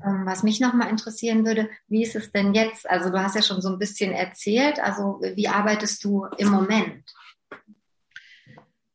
Ähm, 0.04 0.26
was 0.26 0.42
mich 0.42 0.60
nochmal 0.60 0.90
interessieren 0.90 1.46
würde, 1.46 1.70
wie 1.88 2.02
ist 2.02 2.16
es 2.16 2.32
denn 2.32 2.52
jetzt? 2.52 2.88
Also 2.90 3.08
du 3.08 3.22
hast 3.22 3.36
ja 3.36 3.42
schon 3.42 3.62
so 3.62 3.70
ein 3.70 3.78
bisschen 3.78 4.12
erzählt, 4.12 4.78
also 4.78 5.20
wie 5.22 5.48
arbeitest 5.48 6.04
du 6.04 6.26
im 6.36 6.48
Moment? 6.48 7.10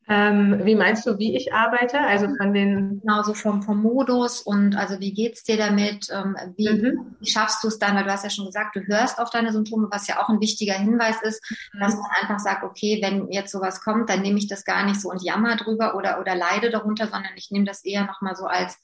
Ähm, 0.07 0.61
wie 0.63 0.75
meinst 0.75 1.07
du, 1.07 1.17
wie 1.17 1.35
ich 1.35 1.51
arbeite? 1.51 1.99
Also 1.99 2.27
von 2.35 2.53
den. 2.53 3.01
Genau, 3.01 3.23
so 3.23 3.33
vom, 3.33 3.63
vom 3.63 3.81
Modus 3.81 4.41
und 4.41 4.75
also 4.75 4.99
wie 4.99 5.13
geht's 5.13 5.43
dir 5.43 5.57
damit? 5.57 6.09
Ähm, 6.11 6.35
wie, 6.55 6.69
mhm. 6.69 7.15
wie, 7.19 7.29
schaffst 7.29 7.63
du 7.63 7.69
es 7.69 7.79
dann? 7.79 7.95
Weil 7.95 8.03
du 8.03 8.11
hast 8.11 8.23
ja 8.23 8.29
schon 8.29 8.45
gesagt, 8.45 8.75
du 8.75 8.81
hörst 8.81 9.17
auf 9.17 9.31
deine 9.31 9.51
Symptome, 9.51 9.87
was 9.89 10.07
ja 10.07 10.21
auch 10.21 10.29
ein 10.29 10.41
wichtiger 10.41 10.75
Hinweis 10.75 11.21
ist, 11.23 11.41
mhm. 11.73 11.79
dass 11.79 11.95
man 11.95 12.11
einfach 12.21 12.39
sagt, 12.39 12.63
okay, 12.63 12.99
wenn 13.01 13.31
jetzt 13.31 13.51
sowas 13.51 13.81
kommt, 13.81 14.09
dann 14.09 14.21
nehme 14.21 14.37
ich 14.37 14.47
das 14.47 14.63
gar 14.63 14.85
nicht 14.85 15.01
so 15.01 15.09
und 15.09 15.23
jammer 15.23 15.55
drüber 15.55 15.95
oder, 15.95 16.19
oder 16.19 16.35
leide 16.35 16.69
darunter, 16.69 17.07
sondern 17.07 17.31
ich 17.35 17.49
nehme 17.49 17.65
das 17.65 17.83
eher 17.83 18.05
nochmal 18.05 18.35
so 18.35 18.45
als, 18.45 18.77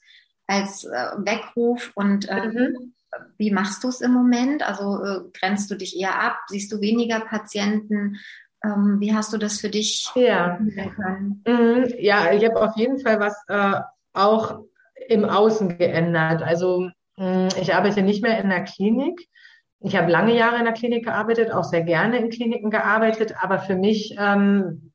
als 0.48 0.84
äh, 0.84 1.10
Weckruf 1.18 1.92
und 1.94 2.28
äh, 2.28 2.48
mhm. 2.48 2.94
Wie 3.36 3.50
machst 3.50 3.84
du 3.84 3.88
es 3.88 4.00
im 4.00 4.12
Moment? 4.12 4.62
Also 4.62 5.04
äh, 5.04 5.20
grenzt 5.38 5.70
du 5.70 5.74
dich 5.74 5.98
eher 5.98 6.18
ab? 6.18 6.38
Siehst 6.48 6.72
du 6.72 6.80
weniger 6.80 7.20
Patienten? 7.20 8.18
Ähm, 8.64 8.98
wie 9.00 9.14
hast 9.14 9.32
du 9.32 9.38
das 9.38 9.60
für 9.60 9.70
dich 9.70 10.10
ja. 10.14 10.58
Mhm. 10.60 11.92
Ja, 11.98 12.32
ich 12.32 12.44
habe 12.44 12.60
auf 12.60 12.76
jeden 12.76 12.98
Fall 12.98 13.18
was 13.18 13.36
äh, 13.48 13.80
auch 14.12 14.60
im 15.08 15.24
Außen 15.24 15.78
geändert. 15.78 16.42
Also 16.42 16.88
mh, 17.16 17.48
ich 17.60 17.74
arbeite 17.74 18.02
nicht 18.02 18.22
mehr 18.22 18.38
in 18.40 18.50
der 18.50 18.64
Klinik. 18.64 19.28
Ich 19.80 19.96
habe 19.96 20.12
lange 20.12 20.36
Jahre 20.36 20.58
in 20.58 20.64
der 20.64 20.74
Klinik 20.74 21.04
gearbeitet, 21.04 21.50
auch 21.50 21.64
sehr 21.64 21.82
gerne 21.82 22.18
in 22.18 22.30
Kliniken 22.30 22.70
gearbeitet, 22.70 23.34
aber 23.40 23.58
für 23.58 23.74
mich 23.74 24.14
ähm, 24.16 24.91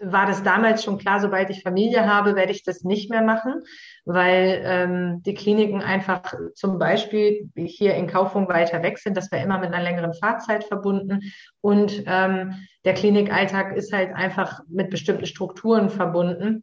war 0.00 0.26
das 0.26 0.42
damals 0.42 0.84
schon 0.84 0.98
klar, 0.98 1.20
sobald 1.20 1.50
ich 1.50 1.62
Familie 1.62 2.06
habe, 2.06 2.34
werde 2.34 2.52
ich 2.52 2.62
das 2.62 2.82
nicht 2.82 3.10
mehr 3.10 3.22
machen, 3.22 3.62
weil 4.04 4.62
ähm, 4.64 5.22
die 5.24 5.34
Kliniken 5.34 5.82
einfach 5.82 6.34
zum 6.54 6.78
Beispiel 6.78 7.50
hier 7.56 7.94
in 7.94 8.06
Kaufung 8.06 8.48
weiter 8.48 8.82
weg 8.82 8.98
sind. 8.98 9.16
Das 9.16 9.30
war 9.32 9.40
immer 9.40 9.58
mit 9.58 9.72
einer 9.72 9.82
längeren 9.82 10.14
Fahrzeit 10.14 10.64
verbunden. 10.64 11.20
Und 11.60 12.04
ähm, 12.06 12.54
der 12.84 12.94
Klinikalltag 12.94 13.76
ist 13.76 13.92
halt 13.92 14.14
einfach 14.14 14.60
mit 14.68 14.90
bestimmten 14.90 15.26
Strukturen 15.26 15.90
verbunden, 15.90 16.62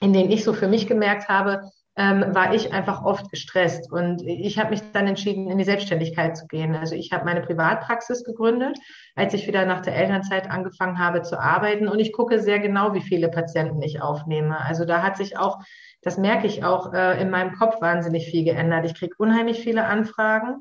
in 0.00 0.12
denen 0.12 0.30
ich 0.30 0.44
so 0.44 0.52
für 0.52 0.68
mich 0.68 0.86
gemerkt 0.86 1.28
habe, 1.28 1.62
ähm, 1.98 2.24
war 2.32 2.54
ich 2.54 2.72
einfach 2.72 3.02
oft 3.04 3.28
gestresst. 3.30 3.90
Und 3.90 4.22
ich 4.22 4.58
habe 4.58 4.70
mich 4.70 4.80
dann 4.92 5.08
entschieden, 5.08 5.50
in 5.50 5.58
die 5.58 5.64
Selbstständigkeit 5.64 6.36
zu 6.36 6.46
gehen. 6.46 6.76
Also 6.76 6.94
ich 6.94 7.12
habe 7.12 7.24
meine 7.24 7.42
Privatpraxis 7.42 8.22
gegründet, 8.22 8.78
als 9.16 9.34
ich 9.34 9.48
wieder 9.48 9.66
nach 9.66 9.82
der 9.82 9.96
Elternzeit 9.96 10.48
angefangen 10.48 11.00
habe 11.00 11.22
zu 11.22 11.40
arbeiten. 11.40 11.88
Und 11.88 11.98
ich 11.98 12.12
gucke 12.12 12.40
sehr 12.40 12.60
genau, 12.60 12.94
wie 12.94 13.02
viele 13.02 13.28
Patienten 13.28 13.82
ich 13.82 14.00
aufnehme. 14.00 14.60
Also 14.60 14.84
da 14.84 15.02
hat 15.02 15.16
sich 15.16 15.36
auch 15.36 15.58
das 16.02 16.16
merke 16.16 16.46
ich 16.46 16.64
auch 16.64 16.92
äh, 16.92 17.20
in 17.20 17.28
meinem 17.28 17.52
Kopf 17.52 17.80
wahnsinnig 17.80 18.30
viel 18.30 18.44
geändert. 18.44 18.84
Ich 18.84 18.94
kriege 18.94 19.14
unheimlich 19.18 19.60
viele 19.60 19.84
Anfragen. 19.84 20.60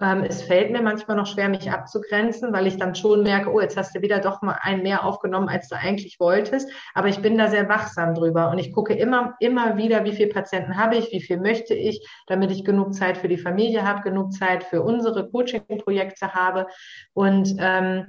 Ähm, 0.00 0.24
es 0.26 0.42
fällt 0.42 0.70
mir 0.70 0.80
manchmal 0.80 1.16
noch 1.16 1.26
schwer, 1.26 1.48
mich 1.50 1.70
abzugrenzen, 1.70 2.52
weil 2.54 2.66
ich 2.66 2.78
dann 2.78 2.94
schon 2.94 3.22
merke, 3.22 3.52
oh, 3.52 3.60
jetzt 3.60 3.76
hast 3.76 3.94
du 3.94 4.00
wieder 4.00 4.18
doch 4.18 4.40
mal 4.40 4.58
einen 4.62 4.82
mehr 4.82 5.04
aufgenommen, 5.04 5.48
als 5.48 5.68
du 5.68 5.76
eigentlich 5.76 6.18
wolltest. 6.18 6.70
Aber 6.94 7.08
ich 7.08 7.20
bin 7.20 7.36
da 7.36 7.48
sehr 7.48 7.68
wachsam 7.68 8.14
drüber 8.14 8.50
und 8.50 8.58
ich 8.58 8.72
gucke 8.72 8.94
immer, 8.94 9.34
immer 9.40 9.76
wieder, 9.76 10.04
wie 10.04 10.12
viele 10.12 10.30
Patienten 10.30 10.77
habe 10.78 10.96
ich, 10.96 11.12
wie 11.12 11.20
viel 11.20 11.38
möchte 11.38 11.74
ich, 11.74 12.08
damit 12.26 12.50
ich 12.50 12.64
genug 12.64 12.94
Zeit 12.94 13.18
für 13.18 13.28
die 13.28 13.36
Familie 13.36 13.86
habe, 13.86 14.00
genug 14.00 14.32
Zeit 14.32 14.64
für 14.64 14.82
unsere 14.82 15.28
Coaching-Projekte 15.28 16.32
habe 16.32 16.66
und 17.12 17.54
ähm, 17.58 18.06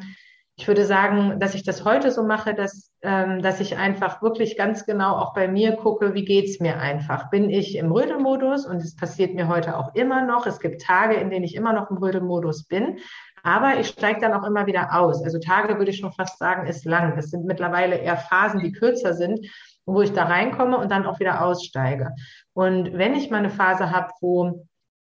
ich 0.60 0.68
würde 0.68 0.84
sagen, 0.84 1.40
dass 1.40 1.56
ich 1.56 1.64
das 1.64 1.86
heute 1.86 2.12
so 2.12 2.22
mache, 2.22 2.54
dass, 2.54 2.92
ähm, 3.02 3.42
dass 3.42 3.62
ich 3.62 3.78
einfach 3.78 4.22
wirklich 4.22 4.58
ganz 4.58 4.86
genau 4.86 5.16
auch 5.16 5.34
bei 5.34 5.48
mir 5.48 5.78
gucke, 5.78 6.14
wie 6.16 6.26
geht's 6.26 6.60
mir 6.60 6.82
einfach. 6.82 7.30
Bin 7.30 7.50
ich 7.50 7.78
im 7.78 7.94
Rödelmodus 7.94 8.66
und 8.66 8.76
es 8.82 8.98
passiert 8.98 9.34
mir 9.36 9.48
heute 9.48 9.78
auch 9.78 9.96
immer 9.96 10.26
noch. 10.26 10.46
Es 10.48 10.60
gibt 10.60 10.82
Tage, 10.82 11.16
in 11.16 11.30
denen 11.30 11.46
ich 11.46 11.56
immer 11.56 11.72
noch 11.72 11.90
im 11.90 11.96
Rödelmodus 11.96 12.66
bin, 12.66 12.98
aber 13.42 13.80
ich 13.80 13.88
steige 13.88 14.20
dann 14.20 14.34
auch 14.34 14.46
immer 14.46 14.68
wieder 14.68 15.00
aus. 15.00 15.24
Also 15.24 15.40
Tage 15.40 15.78
würde 15.78 15.92
ich 15.92 16.00
schon 16.00 16.12
fast 16.12 16.38
sagen, 16.40 16.68
ist 16.68 16.84
lang. 16.84 17.18
Es 17.18 17.32
sind 17.32 17.46
mittlerweile 17.46 17.96
eher 17.96 18.18
Phasen, 18.18 18.60
die 18.60 18.74
kürzer 18.74 19.14
sind, 19.14 19.40
wo 19.86 20.02
ich 20.02 20.12
da 20.12 20.26
reinkomme 20.26 20.78
und 20.78 20.92
dann 20.92 21.06
auch 21.06 21.22
wieder 21.22 21.42
aussteige. 21.46 22.12
Und 22.60 22.98
wenn 22.98 23.14
ich 23.14 23.30
mal 23.30 23.38
eine 23.38 23.50
Phase 23.50 23.90
habe, 23.90 24.10
wo 24.20 24.68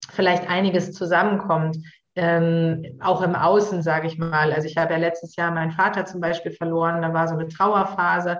vielleicht 0.09 0.49
einiges 0.49 0.93
zusammenkommt, 0.93 1.75
ähm, 2.15 2.97
auch 3.01 3.21
im 3.21 3.35
Außen, 3.35 3.83
sage 3.83 4.07
ich 4.07 4.17
mal. 4.17 4.53
Also 4.53 4.69
ich 4.69 4.77
habe 4.77 4.93
ja 4.93 4.99
letztes 4.99 5.35
Jahr 5.35 5.51
meinen 5.51 5.71
Vater 5.71 6.05
zum 6.05 6.21
Beispiel 6.21 6.53
verloren, 6.53 7.01
da 7.01 7.13
war 7.13 7.27
so 7.27 7.33
eine 7.33 7.49
Trauerphase, 7.49 8.37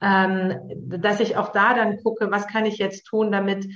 ähm, 0.00 0.54
dass 0.76 1.18
ich 1.18 1.36
auch 1.36 1.48
da 1.48 1.74
dann 1.74 2.00
gucke, 2.04 2.30
was 2.30 2.46
kann 2.46 2.64
ich 2.64 2.78
jetzt 2.78 3.04
tun, 3.06 3.32
damit 3.32 3.66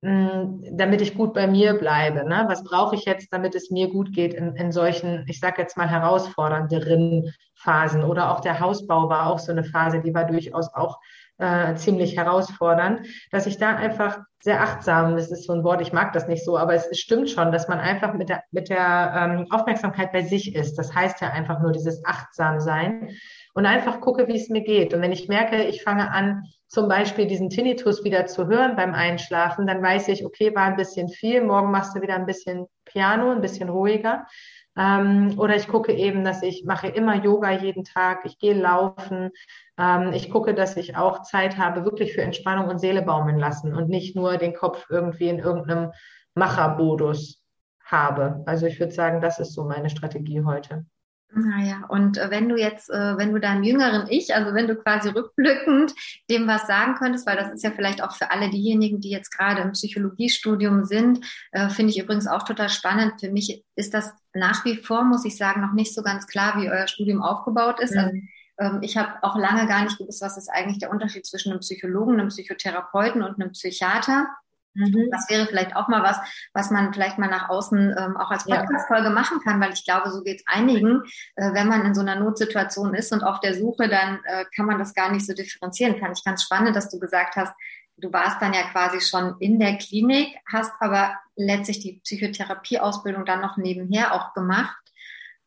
mh, 0.00 0.10
mm, 0.10 0.76
damit 0.76 1.02
ich 1.02 1.14
gut 1.14 1.34
bei 1.34 1.46
mir 1.46 1.74
bleibe. 1.74 2.28
Ne? 2.28 2.44
Was 2.48 2.64
brauche 2.64 2.96
ich 2.96 3.04
jetzt, 3.04 3.32
damit 3.32 3.54
es 3.54 3.70
mir 3.70 3.90
gut 3.90 4.12
geht 4.12 4.34
in, 4.34 4.56
in 4.56 4.72
solchen, 4.72 5.24
ich 5.28 5.38
sage 5.38 5.62
jetzt 5.62 5.76
mal, 5.76 5.88
herausfordernderen 5.88 7.32
Phasen? 7.54 8.02
Oder 8.02 8.32
auch 8.32 8.40
der 8.40 8.58
Hausbau 8.58 9.08
war 9.08 9.28
auch 9.28 9.38
so 9.38 9.52
eine 9.52 9.62
Phase, 9.62 10.00
die 10.00 10.14
war 10.14 10.24
durchaus 10.24 10.74
auch 10.74 10.98
äh, 11.38 11.74
ziemlich 11.74 12.16
herausfordernd, 12.16 13.06
dass 13.30 13.46
ich 13.46 13.58
da 13.58 13.74
einfach 13.76 14.20
sehr 14.40 14.60
achtsam, 14.60 15.16
das 15.16 15.30
ist 15.30 15.44
so 15.44 15.52
ein 15.52 15.64
Wort, 15.64 15.80
ich 15.80 15.92
mag 15.92 16.12
das 16.12 16.26
nicht 16.26 16.44
so, 16.44 16.58
aber 16.58 16.74
es, 16.74 16.86
es 16.86 16.98
stimmt 16.98 17.30
schon, 17.30 17.52
dass 17.52 17.68
man 17.68 17.78
einfach 17.78 18.14
mit 18.14 18.28
der, 18.28 18.42
mit 18.50 18.68
der 18.68 19.14
ähm, 19.16 19.46
Aufmerksamkeit 19.50 20.12
bei 20.12 20.22
sich 20.22 20.54
ist. 20.54 20.76
Das 20.76 20.94
heißt 20.94 21.20
ja 21.20 21.30
einfach 21.30 21.60
nur 21.60 21.72
dieses 21.72 22.04
achtsam 22.04 22.60
sein 22.60 23.10
und 23.54 23.66
einfach 23.66 24.00
gucke, 24.00 24.28
wie 24.28 24.36
es 24.36 24.48
mir 24.48 24.62
geht. 24.62 24.94
Und 24.94 25.02
wenn 25.02 25.12
ich 25.12 25.28
merke, 25.28 25.62
ich 25.64 25.82
fange 25.82 26.10
an, 26.10 26.44
zum 26.68 26.88
Beispiel 26.88 27.26
diesen 27.26 27.50
Tinnitus 27.50 28.02
wieder 28.02 28.26
zu 28.26 28.46
hören 28.46 28.76
beim 28.76 28.94
Einschlafen, 28.94 29.66
dann 29.66 29.82
weiß 29.82 30.08
ich, 30.08 30.24
okay, 30.24 30.54
war 30.54 30.64
ein 30.64 30.76
bisschen 30.76 31.08
viel, 31.08 31.44
morgen 31.44 31.70
machst 31.70 31.94
du 31.94 32.00
wieder 32.00 32.14
ein 32.14 32.26
bisschen 32.26 32.66
Piano, 32.84 33.30
ein 33.30 33.42
bisschen 33.42 33.68
ruhiger. 33.68 34.26
Ähm, 34.76 35.34
oder 35.38 35.56
ich 35.56 35.68
gucke 35.68 35.92
eben, 35.92 36.24
dass 36.24 36.42
ich 36.42 36.64
mache 36.64 36.88
immer 36.88 37.22
Yoga 37.22 37.50
jeden 37.50 37.84
Tag, 37.84 38.24
ich 38.24 38.38
gehe 38.38 38.54
laufen, 38.54 39.30
ähm, 39.78 40.12
ich 40.12 40.30
gucke, 40.30 40.54
dass 40.54 40.76
ich 40.76 40.96
auch 40.96 41.22
Zeit 41.22 41.58
habe, 41.58 41.84
wirklich 41.84 42.14
für 42.14 42.22
Entspannung 42.22 42.68
und 42.68 42.78
Seele 42.78 43.02
baumeln 43.02 43.38
lassen 43.38 43.74
und 43.74 43.88
nicht 43.88 44.16
nur 44.16 44.38
den 44.38 44.54
Kopf 44.54 44.86
irgendwie 44.88 45.28
in 45.28 45.38
irgendeinem 45.38 45.92
Machermodus 46.34 47.42
habe. 47.84 48.42
Also 48.46 48.66
ich 48.66 48.80
würde 48.80 48.92
sagen, 48.92 49.20
das 49.20 49.38
ist 49.38 49.52
so 49.52 49.64
meine 49.64 49.90
Strategie 49.90 50.42
heute. 50.44 50.86
Naja, 51.34 51.84
und 51.88 52.18
äh, 52.18 52.30
wenn 52.30 52.48
du 52.48 52.56
jetzt, 52.56 52.90
äh, 52.90 53.16
wenn 53.16 53.32
du 53.32 53.40
deinem 53.40 53.62
jüngeren 53.62 54.06
Ich, 54.10 54.34
also 54.34 54.52
wenn 54.52 54.66
du 54.66 54.76
quasi 54.76 55.08
rückblickend 55.08 55.94
dem 56.30 56.46
was 56.46 56.66
sagen 56.66 56.94
könntest, 56.96 57.26
weil 57.26 57.36
das 57.36 57.52
ist 57.52 57.62
ja 57.64 57.70
vielleicht 57.70 58.02
auch 58.02 58.12
für 58.14 58.30
alle 58.30 58.50
diejenigen, 58.50 59.00
die 59.00 59.10
jetzt 59.10 59.30
gerade 59.30 59.62
im 59.62 59.72
Psychologiestudium 59.72 60.84
sind, 60.84 61.24
äh, 61.52 61.70
finde 61.70 61.90
ich 61.90 61.98
übrigens 61.98 62.26
auch 62.26 62.42
total 62.42 62.68
spannend. 62.68 63.14
Für 63.18 63.30
mich 63.30 63.64
ist 63.76 63.94
das 63.94 64.12
nach 64.34 64.64
wie 64.66 64.76
vor, 64.76 65.04
muss 65.04 65.24
ich 65.24 65.36
sagen, 65.38 65.62
noch 65.62 65.72
nicht 65.72 65.94
so 65.94 66.02
ganz 66.02 66.26
klar, 66.26 66.60
wie 66.60 66.68
euer 66.68 66.86
Studium 66.86 67.22
aufgebaut 67.22 67.80
ist. 67.80 67.94
Mhm. 67.94 67.98
Also, 67.98 68.16
ähm, 68.58 68.78
ich 68.82 68.98
habe 68.98 69.22
auch 69.22 69.36
lange 69.36 69.66
gar 69.66 69.84
nicht 69.84 69.96
gewusst, 69.96 70.20
was 70.20 70.36
ist 70.36 70.50
eigentlich 70.50 70.78
der 70.78 70.90
Unterschied 70.90 71.24
zwischen 71.24 71.50
einem 71.50 71.60
Psychologen, 71.60 72.14
einem 72.14 72.28
Psychotherapeuten 72.28 73.22
und 73.22 73.40
einem 73.40 73.52
Psychiater. 73.52 74.28
Mhm. 74.74 75.08
Das 75.10 75.28
wäre 75.28 75.46
vielleicht 75.46 75.76
auch 75.76 75.88
mal 75.88 76.02
was, 76.02 76.18
was 76.52 76.70
man 76.70 76.92
vielleicht 76.92 77.18
mal 77.18 77.28
nach 77.28 77.48
außen 77.48 77.94
ähm, 77.98 78.16
auch 78.16 78.30
als 78.30 78.44
Podcast-Folge 78.44 79.08
ja. 79.08 79.14
machen 79.14 79.40
kann, 79.40 79.60
weil 79.60 79.72
ich 79.72 79.84
glaube, 79.84 80.10
so 80.10 80.22
geht 80.22 80.40
es 80.40 80.46
einigen. 80.46 81.02
Äh, 81.36 81.52
wenn 81.52 81.68
man 81.68 81.84
in 81.84 81.94
so 81.94 82.00
einer 82.00 82.16
Notsituation 82.16 82.94
ist 82.94 83.12
und 83.12 83.22
auf 83.22 83.40
der 83.40 83.54
Suche, 83.54 83.88
dann 83.88 84.20
äh, 84.24 84.44
kann 84.54 84.66
man 84.66 84.78
das 84.78 84.94
gar 84.94 85.10
nicht 85.10 85.26
so 85.26 85.34
differenzieren. 85.34 85.98
Fand 85.98 86.18
ich 86.18 86.24
ganz 86.24 86.42
spannend, 86.42 86.74
dass 86.74 86.88
du 86.88 86.98
gesagt 86.98 87.36
hast, 87.36 87.54
du 87.96 88.12
warst 88.12 88.40
dann 88.40 88.54
ja 88.54 88.62
quasi 88.70 89.00
schon 89.00 89.36
in 89.38 89.58
der 89.58 89.76
Klinik, 89.78 90.36
hast 90.50 90.72
aber 90.80 91.14
letztlich 91.36 91.80
die 91.80 92.00
Psychotherapieausbildung 92.00 93.24
dann 93.24 93.40
noch 93.40 93.56
nebenher 93.56 94.14
auch 94.14 94.34
gemacht. 94.34 94.76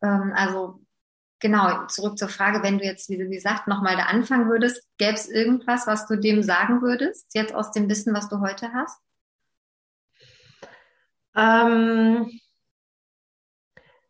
Ähm, 0.01 0.33
also 0.35 0.81
genau, 1.39 1.85
zurück 1.87 2.17
zur 2.17 2.29
Frage, 2.29 2.63
wenn 2.63 2.77
du 2.77 2.85
jetzt, 2.85 3.09
wie 3.09 3.17
gesagt, 3.17 3.67
nochmal 3.67 3.95
da 3.95 4.03
anfangen 4.03 4.49
würdest, 4.49 4.83
gäbe 4.97 5.13
es 5.13 5.29
irgendwas, 5.29 5.87
was 5.87 6.07
du 6.07 6.17
dem 6.17 6.43
sagen 6.43 6.81
würdest, 6.81 7.33
jetzt 7.33 7.53
aus 7.53 7.71
dem 7.71 7.89
Wissen, 7.89 8.13
was 8.13 8.29
du 8.29 8.39
heute 8.39 8.71
hast? 8.73 8.99
Ähm, 11.35 12.29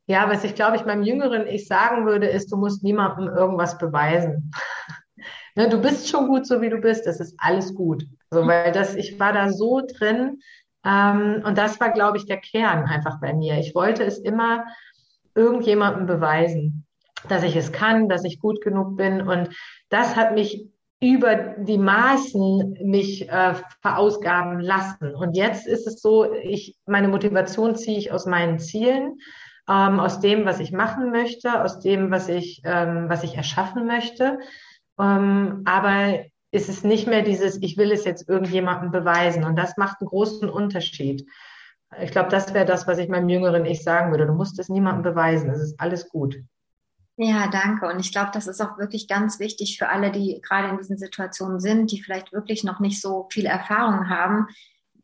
ja, 0.07 0.29
was 0.29 0.43
ich 0.43 0.55
glaube 0.55 0.77
ich 0.77 0.85
meinem 0.85 1.03
jüngeren 1.03 1.47
Ich 1.47 1.67
sagen 1.67 2.05
würde, 2.05 2.27
ist, 2.27 2.51
du 2.51 2.57
musst 2.57 2.83
niemandem 2.83 3.27
irgendwas 3.27 3.77
beweisen. 3.77 4.51
ne, 5.55 5.67
du 5.69 5.81
bist 5.81 6.09
schon 6.09 6.27
gut, 6.27 6.45
so 6.45 6.61
wie 6.61 6.69
du 6.69 6.77
bist. 6.77 7.07
Es 7.07 7.19
ist 7.19 7.35
alles 7.39 7.73
gut. 7.73 8.05
So, 8.29 8.45
weil 8.45 8.71
das, 8.71 8.95
ich 8.95 9.19
war 9.19 9.33
da 9.33 9.49
so 9.51 9.81
drin. 9.81 10.39
Ähm, 10.85 11.41
und 11.43 11.57
das 11.57 11.79
war, 11.79 11.91
glaube 11.91 12.17
ich, 12.17 12.27
der 12.27 12.37
Kern 12.37 12.85
einfach 12.85 13.19
bei 13.19 13.33
mir. 13.33 13.57
Ich 13.57 13.73
wollte 13.73 14.03
es 14.03 14.19
immer 14.19 14.65
irgendjemandem 15.33 16.05
beweisen, 16.05 16.85
dass 17.27 17.43
ich 17.43 17.55
es 17.55 17.71
kann, 17.71 18.07
dass 18.07 18.23
ich 18.23 18.39
gut 18.39 18.61
genug 18.61 18.95
bin. 18.97 19.21
Und 19.21 19.49
das 19.89 20.15
hat 20.15 20.33
mich 20.33 20.69
über 21.01 21.35
die 21.57 21.77
Maßen 21.77 22.77
mich 22.83 23.29
äh, 23.29 23.55
verausgaben 23.81 24.59
lassen. 24.59 25.13
Und 25.13 25.35
jetzt 25.35 25.67
ist 25.67 25.87
es 25.87 26.01
so, 26.01 26.33
ich, 26.33 26.77
meine 26.85 27.09
Motivation 27.09 27.75
ziehe 27.75 27.97
ich 27.97 28.11
aus 28.11 28.25
meinen 28.25 28.59
Zielen, 28.59 29.19
ähm, 29.69 29.99
aus 29.99 30.19
dem, 30.19 30.45
was 30.45 30.59
ich 30.59 30.71
machen 30.71 31.11
möchte, 31.11 31.63
aus 31.63 31.79
dem, 31.79 32.11
was 32.11 32.29
ich, 32.29 32.61
ähm, 32.63 33.09
was 33.09 33.23
ich 33.23 33.35
erschaffen 33.35 33.85
möchte. 33.85 34.39
Ähm, 34.99 35.63
aber 35.65 36.25
ist 36.51 36.69
es 36.69 36.83
nicht 36.83 37.07
mehr 37.07 37.21
dieses, 37.21 37.61
ich 37.61 37.77
will 37.77 37.91
es 37.91 38.05
jetzt 38.05 38.29
irgendjemandem 38.29 38.91
beweisen. 38.91 39.43
Und 39.43 39.57
das 39.57 39.75
macht 39.75 39.99
einen 39.99 40.07
großen 40.07 40.49
Unterschied. 40.49 41.27
Ich 42.01 42.11
glaube, 42.11 42.29
das 42.29 42.53
wäre 42.53 42.65
das, 42.65 42.87
was 42.87 42.97
ich 42.97 43.09
meinem 43.09 43.29
jüngeren 43.29 43.65
Ich 43.65 43.83
sagen 43.83 44.11
würde. 44.11 44.25
Du 44.25 44.33
musst 44.33 44.57
es 44.59 44.69
niemandem 44.69 45.03
beweisen. 45.03 45.49
Es 45.49 45.61
ist 45.61 45.79
alles 45.79 46.09
gut. 46.09 46.37
Ja, 47.17 47.47
danke. 47.47 47.87
Und 47.87 47.99
ich 47.99 48.11
glaube, 48.11 48.31
das 48.33 48.45
ist 48.47 48.61
auch 48.61 48.77
wirklich 48.77 49.07
ganz 49.07 49.39
wichtig 49.39 49.77
für 49.77 49.87
alle, 49.87 50.11
die 50.11 50.41
gerade 50.41 50.69
in 50.69 50.77
diesen 50.77 50.97
Situationen 50.97 51.61
sind, 51.61 51.91
die 51.91 52.01
vielleicht 52.01 52.33
wirklich 52.33 52.63
noch 52.63 52.81
nicht 52.81 53.01
so 53.01 53.27
viel 53.31 53.45
Erfahrung 53.45 54.09
haben, 54.09 54.47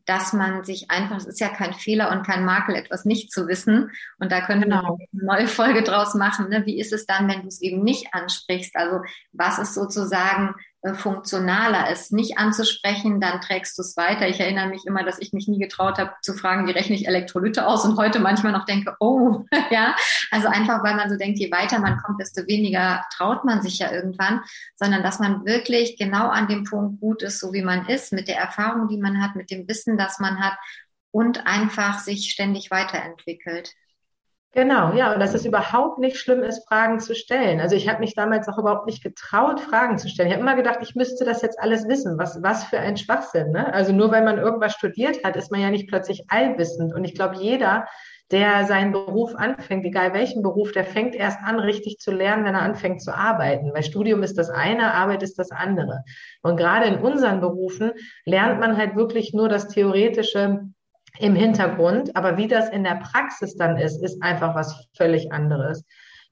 dass 0.04 0.32
man 0.32 0.64
sich 0.64 0.90
einfach, 0.90 1.16
es 1.16 1.26
ist 1.26 1.40
ja 1.40 1.48
kein 1.48 1.72
Fehler 1.72 2.10
und 2.10 2.26
kein 2.26 2.44
Makel, 2.44 2.74
etwas 2.74 3.04
nicht 3.04 3.32
zu 3.32 3.46
wissen. 3.46 3.92
Und 4.18 4.30
da 4.30 4.44
können 4.44 4.62
genau. 4.62 4.98
wir 4.98 5.06
eine 5.12 5.38
neue 5.38 5.48
Folge 5.48 5.82
draus 5.82 6.14
machen. 6.14 6.48
Ne? 6.48 6.66
Wie 6.66 6.78
ist 6.78 6.92
es 6.92 7.06
dann, 7.06 7.28
wenn 7.28 7.42
du 7.42 7.48
es 7.48 7.62
eben 7.62 7.82
nicht 7.82 8.12
ansprichst? 8.12 8.76
Also 8.76 9.00
was 9.32 9.58
ist 9.58 9.74
sozusagen 9.74 10.54
funktionaler 10.94 11.90
ist, 11.90 12.12
nicht 12.12 12.38
anzusprechen, 12.38 13.20
dann 13.20 13.40
trägst 13.40 13.78
du 13.78 13.82
es 13.82 13.96
weiter. 13.96 14.28
Ich 14.28 14.40
erinnere 14.40 14.66
mich 14.66 14.84
immer, 14.84 15.04
dass 15.04 15.20
ich 15.20 15.32
mich 15.32 15.46
nie 15.46 15.60
getraut 15.60 15.98
habe 15.98 16.12
zu 16.22 16.34
fragen, 16.34 16.66
wie 16.66 16.72
rechne 16.72 16.96
ich 16.96 17.06
Elektrolyte 17.06 17.66
aus 17.66 17.84
und 17.84 17.96
heute 17.96 18.18
manchmal 18.18 18.52
noch 18.52 18.64
denke, 18.64 18.96
oh, 18.98 19.44
ja, 19.70 19.94
also 20.32 20.48
einfach, 20.48 20.82
weil 20.82 20.96
man 20.96 21.08
so 21.08 21.16
denkt, 21.16 21.38
je 21.38 21.52
weiter 21.52 21.78
man 21.78 21.98
kommt, 21.98 22.20
desto 22.20 22.46
weniger 22.48 23.04
traut 23.16 23.44
man 23.44 23.62
sich 23.62 23.78
ja 23.78 23.92
irgendwann, 23.92 24.40
sondern 24.74 25.04
dass 25.04 25.20
man 25.20 25.44
wirklich 25.44 25.96
genau 25.96 26.28
an 26.28 26.48
dem 26.48 26.64
Punkt 26.64 27.00
gut 27.00 27.22
ist, 27.22 27.38
so 27.38 27.52
wie 27.52 27.62
man 27.62 27.86
ist, 27.86 28.12
mit 28.12 28.26
der 28.26 28.38
Erfahrung, 28.38 28.88
die 28.88 28.98
man 28.98 29.22
hat, 29.22 29.36
mit 29.36 29.52
dem 29.52 29.68
Wissen, 29.68 29.96
das 29.96 30.18
man 30.18 30.40
hat 30.40 30.58
und 31.12 31.46
einfach 31.46 32.00
sich 32.00 32.30
ständig 32.30 32.72
weiterentwickelt. 32.72 33.72
Genau, 34.54 34.92
ja, 34.92 35.14
und 35.14 35.20
dass 35.20 35.32
es 35.32 35.46
überhaupt 35.46 35.98
nicht 35.98 36.18
schlimm 36.18 36.42
ist, 36.42 36.68
Fragen 36.68 37.00
zu 37.00 37.14
stellen. 37.14 37.58
Also 37.58 37.74
ich 37.74 37.88
habe 37.88 38.00
mich 38.00 38.14
damals 38.14 38.48
auch 38.48 38.58
überhaupt 38.58 38.84
nicht 38.84 39.02
getraut, 39.02 39.60
Fragen 39.60 39.96
zu 39.96 40.10
stellen. 40.10 40.28
Ich 40.28 40.34
habe 40.34 40.42
immer 40.42 40.56
gedacht, 40.56 40.80
ich 40.82 40.94
müsste 40.94 41.24
das 41.24 41.40
jetzt 41.40 41.58
alles 41.58 41.88
wissen. 41.88 42.18
Was, 42.18 42.42
was 42.42 42.64
für 42.64 42.78
ein 42.78 42.98
Schwachsinn. 42.98 43.50
Ne? 43.52 43.72
Also 43.72 43.94
nur 43.94 44.10
weil 44.10 44.22
man 44.22 44.36
irgendwas 44.36 44.74
studiert 44.74 45.24
hat, 45.24 45.36
ist 45.36 45.50
man 45.50 45.62
ja 45.62 45.70
nicht 45.70 45.88
plötzlich 45.88 46.24
allwissend. 46.28 46.92
Und 46.92 47.04
ich 47.04 47.14
glaube, 47.14 47.36
jeder, 47.36 47.86
der 48.30 48.66
seinen 48.66 48.92
Beruf 48.92 49.34
anfängt, 49.34 49.86
egal 49.86 50.12
welchen 50.12 50.42
Beruf, 50.42 50.72
der 50.72 50.84
fängt 50.84 51.14
erst 51.14 51.38
an, 51.42 51.58
richtig 51.58 51.96
zu 51.98 52.10
lernen, 52.10 52.44
wenn 52.44 52.54
er 52.54 52.60
anfängt 52.60 53.00
zu 53.00 53.16
arbeiten. 53.16 53.70
Weil 53.72 53.82
Studium 53.82 54.22
ist 54.22 54.36
das 54.36 54.50
eine, 54.50 54.92
Arbeit 54.92 55.22
ist 55.22 55.38
das 55.38 55.50
andere. 55.50 56.04
Und 56.42 56.58
gerade 56.58 56.88
in 56.88 56.98
unseren 57.00 57.40
Berufen 57.40 57.92
lernt 58.26 58.60
man 58.60 58.76
halt 58.76 58.96
wirklich 58.96 59.32
nur 59.32 59.48
das 59.48 59.68
Theoretische 59.68 60.60
im 61.18 61.34
Hintergrund. 61.34 62.16
Aber 62.16 62.36
wie 62.36 62.48
das 62.48 62.68
in 62.68 62.84
der 62.84 62.96
Praxis 62.96 63.56
dann 63.56 63.76
ist, 63.76 64.02
ist 64.02 64.22
einfach 64.22 64.54
was 64.54 64.88
völlig 64.96 65.32
anderes. 65.32 65.84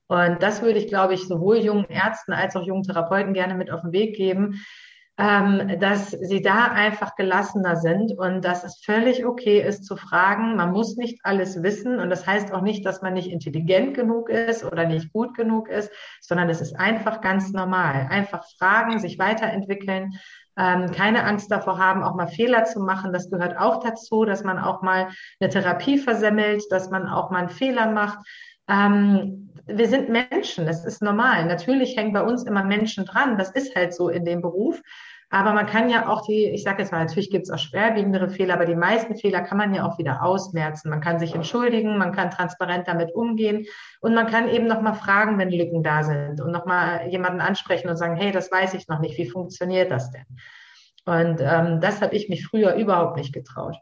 Und 0.08 0.42
das 0.42 0.62
würde 0.62 0.78
ich, 0.78 0.88
glaube 0.88 1.14
ich, 1.14 1.28
sowohl 1.28 1.58
jungen 1.58 1.88
Ärzten 1.88 2.32
als 2.32 2.56
auch 2.56 2.66
jungen 2.66 2.82
Therapeuten 2.82 3.32
gerne 3.32 3.54
mit 3.54 3.70
auf 3.70 3.82
den 3.82 3.92
Weg 3.92 4.16
geben, 4.16 4.60
ähm, 5.20 5.78
dass 5.78 6.10
sie 6.10 6.40
da 6.40 6.64
einfach 6.64 7.14
gelassener 7.14 7.76
sind 7.76 8.16
und 8.16 8.42
dass 8.42 8.64
es 8.64 8.80
völlig 8.82 9.26
okay 9.26 9.60
ist 9.60 9.84
zu 9.84 9.96
fragen. 9.96 10.56
Man 10.56 10.72
muss 10.72 10.96
nicht 10.96 11.20
alles 11.24 11.62
wissen 11.62 12.00
und 12.00 12.08
das 12.08 12.26
heißt 12.26 12.52
auch 12.52 12.62
nicht, 12.62 12.86
dass 12.86 13.02
man 13.02 13.12
nicht 13.12 13.30
intelligent 13.30 13.94
genug 13.94 14.30
ist 14.30 14.64
oder 14.64 14.86
nicht 14.86 15.12
gut 15.12 15.36
genug 15.36 15.68
ist, 15.68 15.92
sondern 16.22 16.48
es 16.48 16.60
ist 16.62 16.74
einfach 16.74 17.20
ganz 17.20 17.52
normal. 17.52 18.08
Einfach 18.08 18.44
fragen, 18.58 18.98
sich 18.98 19.18
weiterentwickeln 19.18 20.14
ähm, 20.58 20.90
keine 20.92 21.24
Angst 21.24 21.50
davor 21.50 21.78
haben, 21.78 22.02
auch 22.02 22.14
mal 22.14 22.28
Fehler 22.28 22.64
zu 22.64 22.80
machen. 22.80 23.12
Das 23.12 23.30
gehört 23.30 23.58
auch 23.58 23.82
dazu, 23.82 24.24
dass 24.24 24.44
man 24.44 24.58
auch 24.58 24.82
mal 24.82 25.08
eine 25.40 25.50
Therapie 25.50 25.98
versemmelt, 25.98 26.64
dass 26.70 26.90
man 26.90 27.08
auch 27.08 27.30
mal 27.30 27.40
einen 27.40 27.48
Fehler 27.48 27.90
macht. 27.90 28.18
Ähm, 28.68 29.52
wir 29.66 29.88
sind 29.88 30.08
Menschen, 30.08 30.66
das 30.66 30.84
ist 30.84 31.02
normal. 31.02 31.46
Natürlich 31.46 31.96
hängen 31.96 32.12
bei 32.12 32.22
uns 32.22 32.44
immer 32.44 32.64
Menschen 32.64 33.04
dran, 33.04 33.38
das 33.38 33.50
ist 33.50 33.74
halt 33.76 33.94
so 33.94 34.08
in 34.08 34.24
dem 34.24 34.42
Beruf. 34.42 34.80
Aber 35.32 35.52
man 35.52 35.66
kann 35.66 35.88
ja 35.88 36.08
auch 36.08 36.26
die, 36.26 36.46
ich 36.46 36.64
sage 36.64 36.82
jetzt 36.82 36.90
mal, 36.90 36.98
natürlich 36.98 37.30
gibt 37.30 37.44
es 37.44 37.50
auch 37.52 37.58
schwerwiegendere 37.58 38.30
Fehler, 38.30 38.54
aber 38.54 38.66
die 38.66 38.74
meisten 38.74 39.14
Fehler 39.14 39.42
kann 39.42 39.58
man 39.58 39.72
ja 39.72 39.86
auch 39.86 39.96
wieder 39.96 40.24
ausmerzen. 40.24 40.90
Man 40.90 41.00
kann 41.00 41.20
sich 41.20 41.36
entschuldigen, 41.36 41.98
man 41.98 42.12
kann 42.12 42.32
transparent 42.32 42.88
damit 42.88 43.14
umgehen 43.14 43.64
und 44.00 44.14
man 44.14 44.26
kann 44.26 44.48
eben 44.48 44.66
nochmal 44.66 44.94
fragen, 44.94 45.38
wenn 45.38 45.50
Lücken 45.50 45.84
da 45.84 46.02
sind 46.02 46.40
und 46.40 46.50
nochmal 46.50 47.06
jemanden 47.08 47.40
ansprechen 47.40 47.88
und 47.88 47.96
sagen, 47.96 48.16
hey, 48.16 48.32
das 48.32 48.50
weiß 48.50 48.74
ich 48.74 48.88
noch 48.88 48.98
nicht, 48.98 49.16
wie 49.18 49.30
funktioniert 49.30 49.92
das 49.92 50.10
denn? 50.10 50.26
Und 51.04 51.40
ähm, 51.40 51.80
das 51.80 52.02
habe 52.02 52.16
ich 52.16 52.28
mich 52.28 52.44
früher 52.44 52.74
überhaupt 52.74 53.16
nicht 53.16 53.32
getraut. 53.32 53.76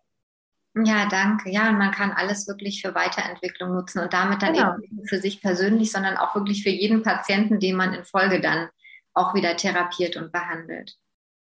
Ja, 0.85 1.09
danke. 1.11 1.51
Ja, 1.51 1.71
und 1.71 1.79
man 1.79 1.93
kann 1.93 2.13
alles 2.13 2.47
wirklich 2.47 2.83
für 2.83 2.95
Weiterentwicklung 2.95 3.75
nutzen 3.75 4.01
und 4.01 4.13
damit 4.13 4.43
dann 4.43 4.53
genau. 4.53 4.73
eben 4.73 4.81
nicht 4.81 4.93
nur 4.93 5.07
für 5.07 5.19
sich 5.19 5.41
persönlich, 5.41 5.91
sondern 5.91 6.19
auch 6.19 6.35
wirklich 6.35 6.63
für 6.63 6.69
jeden 6.69 7.03
Patienten, 7.03 7.59
den 7.59 7.75
man 7.75 7.95
in 7.95 8.05
Folge 8.05 8.41
dann 8.41 8.69
auch 9.15 9.35
wieder 9.35 9.57
therapiert 9.57 10.17
und 10.17 10.31
behandelt. 10.31 10.95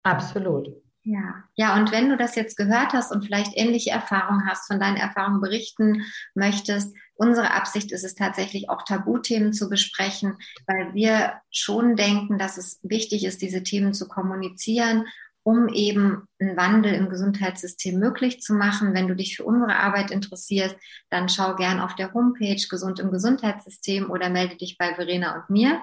Absolut. 0.04 0.70
Ja, 1.04 1.44
ja, 1.56 1.76
und 1.78 1.92
wenn 1.92 2.10
du 2.10 2.18
das 2.18 2.36
jetzt 2.36 2.58
gehört 2.58 2.94
hast 2.94 3.12
und 3.12 3.26
vielleicht 3.26 3.56
ähnliche 3.56 3.90
Erfahrungen 3.90 4.46
hast, 4.48 4.68
von 4.68 4.80
deinen 4.80 4.98
Erfahrungen 4.98 5.42
berichten 5.42 6.04
möchtest, 6.36 6.94
unsere 7.16 7.52
Absicht 7.52 7.92
ist 7.92 8.04
es 8.04 8.16
tatsächlich 8.16 8.70
auch 8.70 8.84
Tabuthemen 8.84 9.54
zu 9.54 9.70
besprechen, 9.70 10.38
weil 10.68 10.94
wir 10.94 11.42
schon 11.52 11.96
denken, 11.96 12.38
dass 12.38 12.58
es 12.58 12.80
wichtig 12.84 13.26
ist, 13.26 13.42
diese 13.42 13.64
Themen 13.64 13.94
zu 13.94 14.08
kommunizieren, 14.08 15.06
um 15.44 15.70
eben 15.70 16.28
einen 16.40 16.58
Wandel 16.58 16.94
im 16.94 17.10
Gesundheitssystem 17.10 17.98
möglich 17.98 18.42
zu 18.42 18.54
machen. 18.54 18.94
Wenn 18.94 19.08
du 19.08 19.16
dich 19.16 19.38
für 19.38 19.46
unsere 19.46 19.78
Arbeit 19.78 20.12
interessierst, 20.12 20.76
dann 21.10 21.30
schau 21.30 21.56
gern 21.56 21.80
auf 21.80 21.96
der 21.96 22.14
Homepage 22.14 22.62
Gesund 22.70 23.00
im 23.00 23.10
Gesundheitssystem 23.10 24.12
oder 24.12 24.30
melde 24.30 24.58
dich 24.58 24.78
bei 24.78 24.94
Verena 24.94 25.36
und 25.36 25.50
mir. 25.50 25.82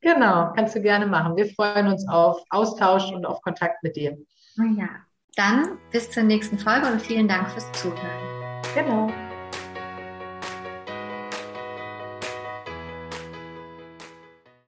Genau, 0.00 0.52
kannst 0.54 0.74
du 0.74 0.80
gerne 0.80 1.06
machen. 1.06 1.36
Wir 1.36 1.46
freuen 1.46 1.88
uns 1.88 2.08
auf 2.08 2.42
Austausch 2.50 3.12
und 3.12 3.26
auf 3.26 3.42
Kontakt 3.42 3.82
mit 3.82 3.96
dir. 3.96 4.16
Ja, 4.56 4.88
dann 5.36 5.78
bis 5.92 6.10
zur 6.10 6.22
nächsten 6.22 6.58
Folge 6.58 6.86
und 6.86 7.00
vielen 7.00 7.28
Dank 7.28 7.50
fürs 7.50 7.70
Zuhören. 7.72 8.62
Genau. 8.74 9.12